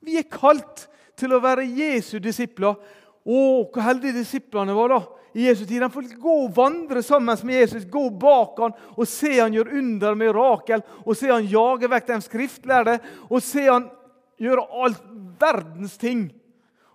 Vi 0.00 0.16
er 0.16 0.24
kalt 0.32 0.86
til 1.20 1.34
å 1.36 1.42
være 1.44 1.68
Jesu 1.68 2.16
disipler. 2.22 2.78
Å, 3.20 3.40
hvor 3.68 3.84
heldige 3.84 4.22
disiplene 4.22 4.72
var 4.72 4.94
da 4.94 5.00
i 5.36 5.46
Jesu 5.50 5.66
tid. 5.66 5.82
De 5.82 5.92
får 5.92 6.08
gå 6.16 6.36
og 6.46 6.54
vandre 6.56 7.02
sammen 7.04 7.36
med 7.44 7.60
Jesus, 7.60 7.84
gå 7.84 8.06
bak 8.22 8.58
han 8.64 8.74
og 8.96 9.06
se 9.08 9.36
han 9.36 9.54
gjøre 9.54 9.76
under 9.82 10.16
mirakel, 10.18 10.82
og 11.04 11.16
se 11.18 11.28
han 11.30 11.44
jage 11.44 11.90
vekk 11.92 12.08
de 12.08 12.20
skriftlærde, 12.24 12.98
og 13.28 13.44
se 13.44 13.68
han 13.68 13.90
gjøre 14.40 14.66
alt 14.80 15.02
verdens 15.40 15.98
ting. 16.00 16.30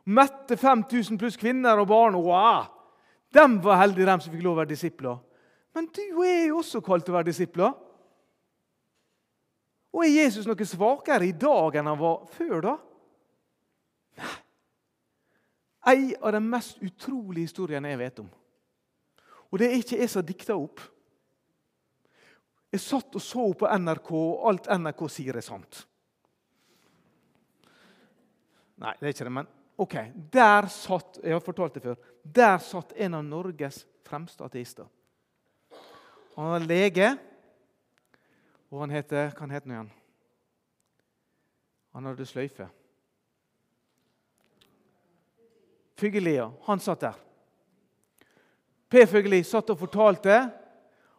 Mette 0.05 0.57
5000 0.57 1.17
pluss 1.17 1.37
kvinner 1.37 1.79
og 1.81 1.89
barn. 1.89 2.17
Wow! 2.21 2.67
De 3.33 3.45
var 3.63 3.81
heldige, 3.81 4.05
de 4.05 4.21
som 4.21 4.33
fikk 4.33 4.43
lov 4.45 4.55
å 4.55 4.61
være 4.61 4.73
disipler. 4.73 5.17
Men 5.75 5.89
du 5.91 6.03
er 6.23 6.45
jo 6.47 6.61
også 6.61 6.79
kalt 6.85 7.07
til 7.07 7.15
å 7.15 7.17
være 7.17 7.31
disipler. 7.31 7.73
Og 9.95 10.03
er 10.05 10.13
Jesus 10.13 10.47
noe 10.47 10.67
svakere 10.67 11.27
i 11.27 11.35
dag 11.35 11.77
enn 11.79 11.89
han 11.89 11.99
var 11.99 12.25
før, 12.35 12.57
da? 12.63 12.75
Nei. 14.21 14.33
En 15.85 16.05
av 16.25 16.31
de 16.33 16.41
mest 16.41 16.79
utrolige 16.81 17.45
historiene 17.45 17.91
jeg 17.91 17.99
vet 17.99 18.21
om. 18.23 18.29
Og 19.53 19.59
det 19.61 19.67
er 19.69 19.75
ikke 19.77 19.99
jeg 19.99 20.09
som 20.09 20.25
dikta 20.25 20.55
opp. 20.57 20.81
Jeg 22.73 22.81
satt 22.81 23.15
og 23.15 23.21
så 23.21 23.45
på 23.55 23.69
NRK, 23.69 24.09
og 24.17 24.47
alt 24.49 24.71
NRK 24.73 25.03
sier, 25.13 25.37
er 25.37 25.45
sant. 25.45 25.83
Nei, 28.81 28.95
det 28.99 29.05
er 29.05 29.13
ikke 29.13 29.27
det, 29.29 29.35
men 29.37 29.51
ok. 29.77 29.95
Der 30.33 30.67
satt 30.71 31.19
jeg 31.23 31.35
har 31.35 31.43
fortalt 31.43 31.77
det 31.77 31.83
før, 31.83 31.99
der 32.23 32.57
satt 32.63 32.93
en 32.95 33.17
av 33.19 33.25
Norges 33.25 33.83
fremste 34.05 34.45
ateister. 34.45 34.87
Han 36.35 36.51
var 36.51 36.65
lege, 36.67 37.11
og 38.71 38.81
han 38.83 38.95
heter 38.95 39.31
Hva 39.31 39.47
het 39.51 39.63
han 39.63 39.75
igjen? 39.75 39.91
Han 41.95 42.09
hadde 42.09 42.25
sløyfe. 42.27 42.67
Fyggelia, 45.95 46.49
han 46.65 46.81
satt 46.83 47.05
der. 47.05 47.21
Per 48.91 49.07
Fugelli 49.09 49.41
satt 49.47 49.71
og 49.71 49.79
fortalte 49.79 50.35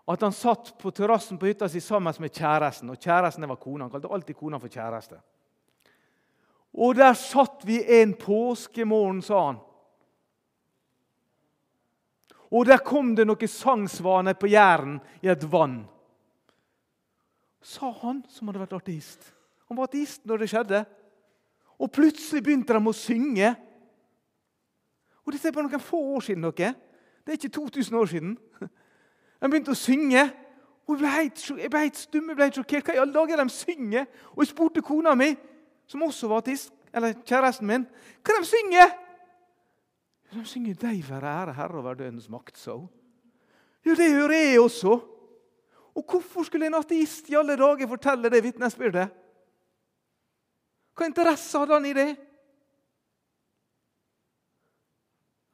at 0.06 0.22
han 0.22 0.34
satt 0.34 0.74
på 0.78 0.92
terrassen 0.94 1.38
på 1.40 1.48
hytta 1.48 1.68
si 1.68 1.80
sammen 1.82 2.14
med 2.22 2.32
kjæresten. 2.32 2.90
Og 2.92 3.00
kjæresten 3.00 3.48
var 3.48 3.58
kona. 3.58 3.84
Han 3.84 3.90
kalte 3.90 4.12
alltid 4.12 4.36
kona 4.38 4.60
for 4.62 4.70
kjæreste. 4.70 5.18
Og 6.76 6.96
der 6.98 7.14
satt 7.16 7.64
vi 7.64 7.80
en 8.00 8.12
påskemorgen, 8.20 9.22
sa 9.24 9.46
han. 9.46 9.60
Og 12.52 12.66
der 12.68 12.82
kom 12.84 13.14
det 13.16 13.26
noen 13.26 13.50
sangsvaner 13.50 14.36
på 14.38 14.50
Jæren 14.52 15.00
i 15.24 15.30
et 15.32 15.46
vann. 15.50 15.80
Sa 17.64 17.90
han 18.04 18.22
som 18.30 18.46
hadde 18.46 18.62
vært 18.62 18.76
artist. 18.76 19.32
Han 19.66 19.78
var 19.78 19.88
artist 19.88 20.22
når 20.28 20.44
det 20.44 20.50
skjedde. 20.52 20.82
Og 21.82 21.92
plutselig 21.92 22.44
begynte 22.44 22.76
de 22.76 22.80
å 22.88 22.94
synge. 22.94 23.50
Og 25.26 25.34
Dette 25.34 25.50
er 25.50 25.56
bare 25.56 25.66
noen 25.66 25.82
få 25.82 25.98
år 26.14 26.28
siden. 26.28 26.46
dere. 26.46 26.74
Det 27.24 27.32
er 27.32 27.40
ikke 27.40 27.58
2000 27.58 27.98
år 27.98 28.06
siden. 28.06 28.38
De 29.40 29.48
begynte 29.50 29.74
å 29.74 29.80
synge. 29.80 30.22
Og 30.86 30.94
Jeg 30.94 30.98
ble 30.98 31.08
helt, 31.10 31.50
jeg 31.58 31.70
ble 31.70 31.80
helt 31.82 31.98
stum, 31.98 32.28
jeg 32.28 32.36
ble 32.36 32.46
helt 32.46 32.58
sjokkert. 32.60 32.84
Hva 32.86 32.94
i 32.94 33.00
alle 33.02 33.12
dager 33.12 33.42
de 33.42 33.50
synger? 33.50 34.06
Og 34.36 34.44
jeg 34.44 34.52
spurte 34.52 34.82
kona 34.86 35.16
mi, 35.18 35.32
som 35.86 36.02
også 36.02 36.28
var 36.28 36.42
artist, 36.42 36.72
eller 36.92 37.16
kjæresten 37.26 37.66
min, 37.68 37.86
hva 38.24 38.38
de 38.38 38.48
synger. 38.48 38.94
De 40.32 40.44
synger 40.44 40.74
'Deg 40.74 41.04
være 41.08 41.32
ære, 41.42 41.52
Herre, 41.54 41.78
over 41.78 41.94
dødens 41.94 42.28
makt', 42.28 42.58
så. 42.58 42.86
Jo, 43.86 43.94
det 43.94 44.10
gjør 44.10 44.30
jeg 44.34 44.60
også. 44.60 45.00
Og 45.96 46.04
hvorfor 46.10 46.42
skulle 46.42 46.66
en 46.66 46.74
ateist 46.74 47.30
i 47.30 47.36
alle 47.38 47.56
dager 47.56 47.88
fortelle 47.88 48.30
det 48.30 48.42
vitnesbyrdet? 48.44 49.08
Hva 50.96 51.06
interesse 51.06 51.58
hadde 51.58 51.76
han 51.76 51.86
i 51.86 51.92
det? 51.96 52.08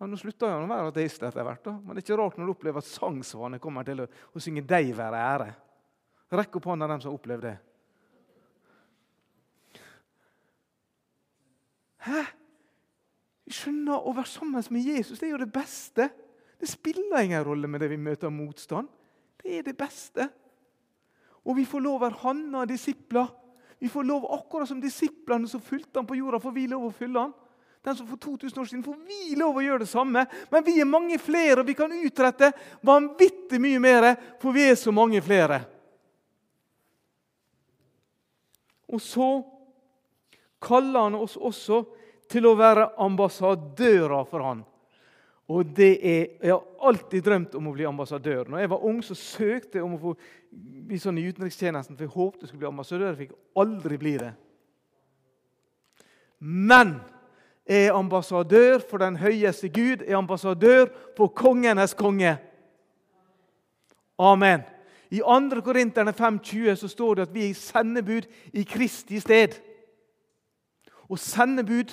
Ja, 0.00 0.06
nå 0.06 0.18
slutta 0.18 0.48
han 0.50 0.64
å 0.64 0.70
være 0.70 0.90
ateist 0.90 1.22
etter 1.22 1.46
hvert, 1.46 1.62
da. 1.62 1.76
men 1.78 1.94
det 1.94 2.02
er 2.02 2.06
ikke 2.08 2.18
rart 2.18 2.38
når 2.38 2.48
du 2.48 2.54
opplever 2.56 2.82
at 2.82 2.88
sangsvane 2.90 3.60
kommer 3.62 3.86
til 3.86 4.02
å, 4.02 4.06
å 4.34 4.42
synge 4.42 4.64
'Deg 4.66 4.96
være 4.98 5.20
ære'. 5.34 5.52
Rekk 6.32 6.56
opp 6.58 6.64
hånda 6.72 6.88
dem 6.88 7.00
som 7.00 7.12
har 7.12 7.18
opplevd 7.20 7.44
det. 7.46 7.56
Hæ? 12.02 12.22
Vi 13.46 13.54
skjønner 13.54 14.06
Å 14.06 14.14
være 14.14 14.30
sammen 14.30 14.64
med 14.70 14.86
Jesus 14.86 15.20
det 15.20 15.28
er 15.28 15.36
jo 15.36 15.44
det 15.44 15.52
beste. 15.54 16.08
Det 16.58 16.70
spiller 16.70 17.24
ingen 17.24 17.44
rolle 17.44 17.68
med 17.68 17.82
det 17.82 17.90
vi 17.90 17.98
møter 17.98 18.30
motstand. 18.30 18.88
Det 19.42 19.58
er 19.58 19.64
det 19.66 19.76
beste. 19.76 20.28
Og 21.42 21.56
vi 21.58 21.64
får 21.66 21.82
lov 21.82 21.98
å 21.98 22.04
være 22.04 22.20
Hanna 22.22 22.66
disipler. 22.70 23.26
Vi 23.82 23.90
får 23.90 24.06
lov, 24.06 24.28
Akkurat 24.30 24.68
som 24.70 24.80
disiplene 24.80 25.48
som 25.50 25.60
fulgte 25.60 25.98
han 25.98 26.06
på 26.06 26.14
jorda, 26.14 26.38
får 26.38 26.54
vi 26.54 26.68
lov 26.70 26.84
å 26.86 26.94
fylle 26.94 27.24
han. 27.24 27.32
Den 27.82 27.96
som 27.98 28.06
for 28.06 28.20
2000 28.22 28.60
år 28.62 28.68
siden 28.70 28.84
får 28.86 28.98
vi 29.08 29.34
lov 29.34 29.58
å 29.58 29.64
gjøre 29.64 29.82
det 29.82 29.90
samme. 29.90 30.22
Men 30.52 30.62
vi 30.62 30.76
er 30.78 30.86
mange 30.86 31.18
flere, 31.18 31.60
og 31.60 31.66
vi 31.66 31.74
kan 31.74 31.90
utrette 31.90 32.52
vanvittig 32.86 33.58
mye 33.58 33.80
mer, 33.82 34.06
for 34.38 34.54
vi 34.54 34.68
er 34.70 34.78
så 34.78 34.94
mange 34.94 35.18
flere. 35.24 35.58
Og 38.86 39.02
så 39.02 39.28
kaller 40.62 41.08
han 41.08 41.18
oss 41.18 41.36
også 41.36 41.82
til 42.30 42.46
å 42.48 42.56
være 42.56 42.92
ambassadører 43.02 44.28
for 44.30 44.46
han. 44.46 44.62
Og 45.52 45.66
det 45.76 45.92
er, 46.00 46.26
Jeg 46.40 46.52
har 46.52 46.62
alltid 46.88 47.22
drømt 47.22 47.54
om 47.54 47.66
å 47.68 47.72
bli 47.74 47.84
ambassadør. 47.84 48.48
Når 48.48 48.58
jeg 48.58 48.70
var 48.70 48.84
ung, 48.88 49.02
så 49.04 49.14
søkte 49.14 49.78
jeg 49.78 49.84
om 49.84 49.96
å 49.96 50.00
få 50.00 50.14
bli 50.52 50.98
sånn 50.98 51.18
i 51.18 51.26
utenrikstjenesten, 51.28 51.96
for 51.96 52.06
jeg 52.06 52.14
håpet 52.14 52.42
jeg 52.42 52.52
skulle 52.52 52.62
bli 52.62 52.70
ambassadør. 52.70 53.10
Jeg 53.10 53.26
fikk 53.26 53.34
aldri 53.60 53.98
bli 54.00 54.14
det. 54.22 54.30
Men 56.42 56.94
jeg 57.68 57.88
er 57.88 57.98
ambassadør 57.98 58.80
for 58.90 59.02
den 59.02 59.16
høyeste 59.16 59.68
Gud, 59.68 60.02
jeg 60.02 60.10
er 60.10 60.18
ambassadør 60.18 60.88
for 61.16 61.28
kongenes 61.28 61.94
konge. 61.94 62.36
Amen. 64.18 64.64
I 65.12 65.20
2. 65.20 65.60
Korinterne 65.60 66.14
5,20 66.16 66.74
så 66.80 66.88
står 66.88 67.14
det 67.14 67.28
at 67.28 67.34
vi 67.34 67.50
er 67.50 67.54
sendebud 67.58 68.26
i 68.52 68.64
Kristi 68.64 69.20
sted. 69.20 69.58
Og 71.12 71.20
sendebud 71.20 71.92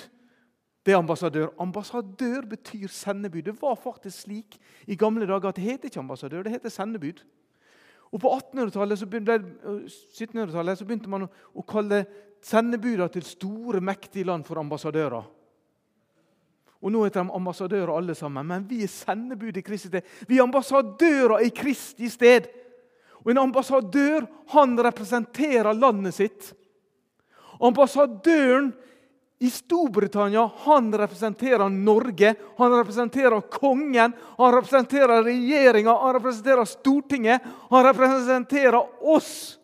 det 0.86 0.94
er 0.94 0.98
ambassadør. 0.98 1.50
Ambassadør 1.60 2.46
betyr 2.48 2.88
sendebud. 2.88 3.42
Det 3.42 3.54
var 3.60 3.74
faktisk 3.76 4.22
slik 4.24 4.56
i 4.88 4.96
gamle 4.96 5.26
dager 5.28 5.48
at 5.48 5.56
det 5.56 5.64
het 5.64 5.84
ikke 5.84 6.00
ambassadør, 6.00 6.42
det 6.42 6.52
heter 6.52 6.72
sendebud. 6.72 7.20
Og 8.12 8.20
På 8.20 8.28
1800-tallet 8.28 8.98
så 8.98 9.06
begynte, 9.06 9.36
så 10.76 10.84
begynte 10.84 11.08
man 11.08 11.28
å 11.54 11.62
kalle 11.62 12.04
sendebuda 12.42 13.06
til 13.12 13.22
store, 13.22 13.80
mektige 13.80 14.24
land 14.24 14.44
for 14.48 14.58
ambassadører. 14.58 15.28
Og 16.80 16.92
Nå 16.92 17.04
heter 17.04 17.22
de 17.22 17.36
ambassadører 17.36 17.92
alle 17.92 18.14
sammen, 18.14 18.46
men 18.46 18.64
vi 18.68 18.82
er 18.82 18.90
sendebud 18.90 19.56
i 19.56 19.62
Kristi 19.62 19.92
sted. 19.92 20.02
Vi 20.26 20.38
er 20.38 20.48
ambassadører 20.48 21.44
i 21.44 21.52
Kristi 21.54 22.08
sted. 22.08 22.48
Og 23.20 23.30
En 23.30 23.38
ambassadør 23.38 24.26
han 24.48 24.78
representerer 24.80 25.72
landet 25.72 26.14
sitt. 26.14 26.54
Ambassadøren 27.60 28.72
i 29.40 29.50
Storbritannia 29.50 30.50
han 30.56 30.92
representerer 30.92 31.68
Norge, 31.68 32.34
han 32.56 32.72
representerer 32.76 33.40
kongen, 33.40 34.12
han 34.36 34.52
representerer 34.52 35.24
regjeringa, 35.24 35.94
han 35.98 36.14
representerer 36.14 36.64
Stortinget, 36.64 37.42
han 37.70 37.84
representerer 37.84 39.06
oss. 39.08 39.58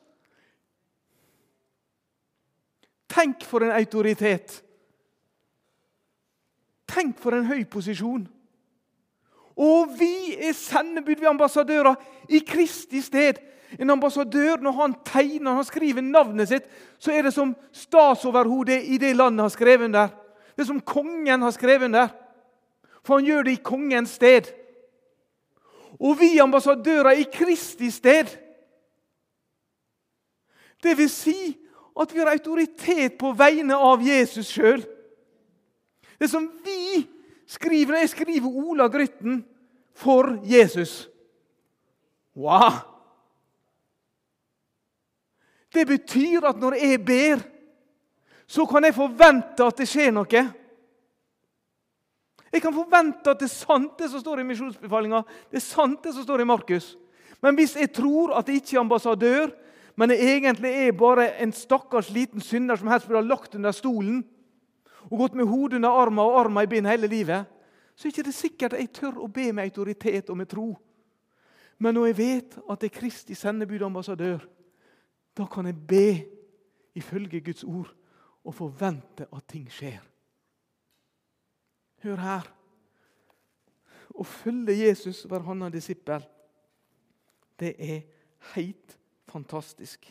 Tenk 3.06 3.44
for 3.44 3.66
en 3.66 3.74
autoritet! 3.76 4.62
Tenk 6.88 7.20
for 7.20 7.36
en 7.36 7.44
høy 7.44 7.66
posisjon! 7.68 8.24
Og 9.60 9.92
vi 10.00 10.38
er 10.40 10.56
sendebud, 10.56 11.20
vi 11.20 11.28
er 11.28 11.34
ambassadører 11.34 12.00
i 12.32 12.40
Kristi 12.48 13.04
sted. 13.04 13.44
En 13.80 13.90
ambassadør, 13.90 14.56
når 14.62 14.72
han 14.72 14.94
tegner, 15.04 15.44
når 15.44 15.58
han 15.60 15.64
skriver 15.68 16.04
navnet 16.04 16.48
sitt, 16.48 16.68
så 16.98 17.12
er 17.12 17.26
det 17.26 17.34
som 17.34 17.52
statsoverhodet 17.72 18.82
i 18.88 18.98
det 18.98 19.12
landet 19.16 19.44
har 19.44 19.52
skrevet 19.52 19.92
der. 19.92 20.14
Det 20.56 20.64
er 20.64 20.70
som 20.70 20.80
kongen 20.80 21.42
har 21.42 21.52
skrevet 21.52 21.92
der. 21.92 22.08
For 23.04 23.20
han 23.20 23.28
gjør 23.28 23.44
det 23.46 23.58
i 23.58 23.62
kongens 23.64 24.16
sted. 24.16 24.48
Og 26.00 26.16
vi 26.20 26.38
ambassadører 26.40 27.20
i 27.20 27.28
Kristi 27.32 27.90
sted. 27.90 28.32
Det 30.82 30.96
vil 30.98 31.10
si 31.10 31.56
at 32.00 32.12
vi 32.12 32.20
har 32.20 32.32
autoritet 32.32 33.18
på 33.18 33.32
vegne 33.36 33.76
av 33.76 34.02
Jesus 34.04 34.48
sjøl. 34.52 34.82
Det 36.20 36.28
som 36.30 36.48
vi 36.64 37.04
skriver 37.48 37.92
når 37.92 38.04
jeg 38.04 38.12
skriver 38.16 38.48
Ola 38.48 38.88
Grytten 38.88 39.44
for 39.96 40.36
Jesus. 40.44 41.08
Wow! 42.36 42.95
Det 45.76 45.84
betyr 45.84 46.46
at 46.48 46.60
når 46.60 46.78
jeg 46.80 47.02
ber, 47.04 47.42
så 48.48 48.64
kan 48.68 48.86
jeg 48.86 48.96
forvente 48.96 49.66
at 49.66 49.82
det 49.82 49.88
skjer 49.90 50.14
noe. 50.14 50.44
Jeg 52.52 52.62
kan 52.64 52.72
forvente 52.72 53.32
at 53.32 53.42
det 53.42 53.48
er 53.50 53.52
sant, 53.52 53.98
det 53.98 54.08
som 54.08 54.22
står 54.22 54.40
i 54.40 54.46
misjonsbefalinga. 54.48 55.20
Det 55.50 55.58
er 55.60 55.66
sant, 55.66 55.98
det 56.04 56.14
som 56.16 56.24
står 56.24 56.44
i 56.44 56.48
Markus. 56.48 56.94
Men 57.44 57.58
hvis 57.58 57.74
jeg 57.76 57.90
tror 57.92 58.32
at 58.38 58.48
jeg 58.48 58.62
ikke 58.62 58.78
er 58.78 58.84
ambassadør, 58.86 59.52
men 59.96 60.12
jeg 60.14 60.38
egentlig 60.38 60.72
er 60.72 60.96
bare 60.96 61.28
en 61.42 61.52
stakkars 61.52 62.08
liten 62.14 62.40
synder 62.40 62.80
som 62.80 62.88
helst 62.88 63.08
burde 63.08 63.20
ha 63.20 63.28
lagt 63.28 63.54
under 63.58 63.76
stolen 63.76 64.22
og 65.10 65.20
gått 65.20 65.36
med 65.36 65.48
hodet 65.48 65.78
under 65.78 66.00
armen 66.00 66.24
og 66.24 66.40
armen 66.40 66.64
i 66.64 66.70
bind 66.70 66.88
hele 66.88 67.08
livet, 67.10 67.44
så 67.96 68.08
er 68.08 68.12
det 68.12 68.24
ikke 68.24 68.36
sikkert 68.36 68.76
jeg 68.76 68.92
tør 68.96 69.20
å 69.24 69.28
be 69.28 69.50
med 69.52 69.68
autoritet 69.68 70.32
og 70.32 70.40
med 70.40 70.48
tro. 70.48 70.70
Men 71.78 71.96
når 71.96 72.10
jeg 72.10 72.18
vet 72.18 72.58
at 72.64 72.80
det 72.80 72.90
er 72.90 72.98
Kristi 72.98 73.36
sendebud 73.36 73.84
ambassadør, 73.84 74.40
da 75.36 75.46
kan 75.52 75.68
jeg 75.68 75.76
be 75.88 76.08
ifølge 76.96 77.42
Guds 77.44 77.64
ord 77.64 77.92
og 78.46 78.54
forvente 78.54 79.26
at 79.32 79.48
ting 79.50 79.66
skjer. 79.72 80.00
Hør 82.04 82.22
her. 82.22 82.52
Å 84.16 84.24
følge 84.24 84.78
Jesus 84.78 85.24
være 85.28 85.44
hans 85.44 85.72
disippel, 85.74 86.22
det 87.60 87.74
er 87.76 88.04
helt 88.54 88.94
fantastisk. 89.28 90.06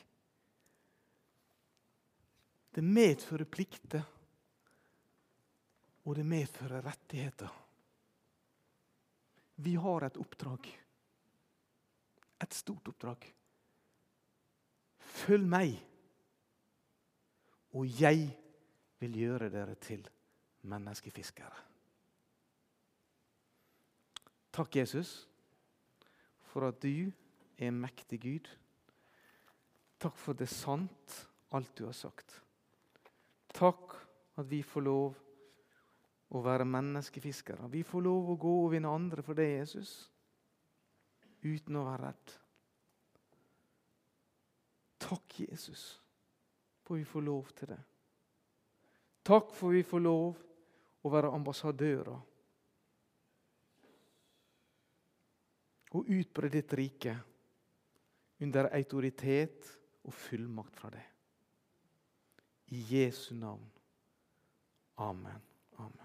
Det 2.75 2.83
medfører 2.83 3.47
plikter, 3.47 4.03
og 6.05 6.17
det 6.19 6.25
medfører 6.27 6.83
rettigheter. 6.85 7.53
Vi 9.63 9.77
har 9.79 10.05
et 10.05 10.17
oppdrag. 10.21 10.67
Et 12.43 12.53
stort 12.53 12.91
oppdrag. 12.91 13.25
Følg 15.25 15.47
meg, 15.49 15.71
og 17.73 18.01
jeg 18.01 18.27
vil 19.01 19.15
gjøre 19.17 19.49
dere 19.49 19.73
til 19.81 20.03
menneskefiskere. 20.69 21.63
Takk, 24.53 24.75
Jesus, 24.75 25.15
for 26.51 26.67
at 26.69 26.77
du 26.83 27.09
er 27.57 27.73
mektig 27.73 28.21
Gud. 28.21 28.51
Takk 29.99 30.21
for 30.21 30.37
det 30.37 30.47
sant, 30.51 31.17
alt 31.57 31.73
du 31.77 31.87
har 31.89 31.97
sagt. 31.97 32.37
Takk 33.55 33.97
at 34.37 34.49
vi 34.51 34.61
får 34.61 34.85
lov 34.85 35.17
å 36.35 36.45
være 36.45 36.69
menneskefiskere. 36.69 37.71
Vi 37.73 37.81
får 37.87 38.05
lov 38.05 38.29
å 38.29 38.39
gå 38.39 38.55
og 38.61 38.73
vinne 38.77 38.93
andre 38.93 39.25
for 39.25 39.37
det, 39.37 39.49
Jesus, 39.57 39.97
uten 41.41 41.81
å 41.81 41.87
være 41.89 42.11
redd. 42.11 42.41
Takk, 45.05 45.39
Jesus, 45.45 46.01
for 46.81 46.97
vi 46.97 47.05
får 47.05 47.21
lov 47.21 47.51
til 47.57 47.69
det. 47.69 47.81
Takk 49.25 49.53
for 49.53 49.73
vi 49.73 49.83
får 49.85 50.01
lov 50.01 50.37
å 51.05 51.11
være 51.13 51.33
ambassadører 51.33 52.17
og 55.95 56.09
utbre 56.11 56.49
ditt 56.51 56.73
rike 56.77 57.15
under 58.45 58.69
autoritet 58.75 59.69
og 60.05 60.13
fullmakt 60.13 60.77
fra 60.77 60.91
deg. 60.93 61.05
I 62.75 62.81
Jesu 62.89 63.35
navn. 63.37 63.69
Amen. 65.05 65.41
Amen. 65.77 66.04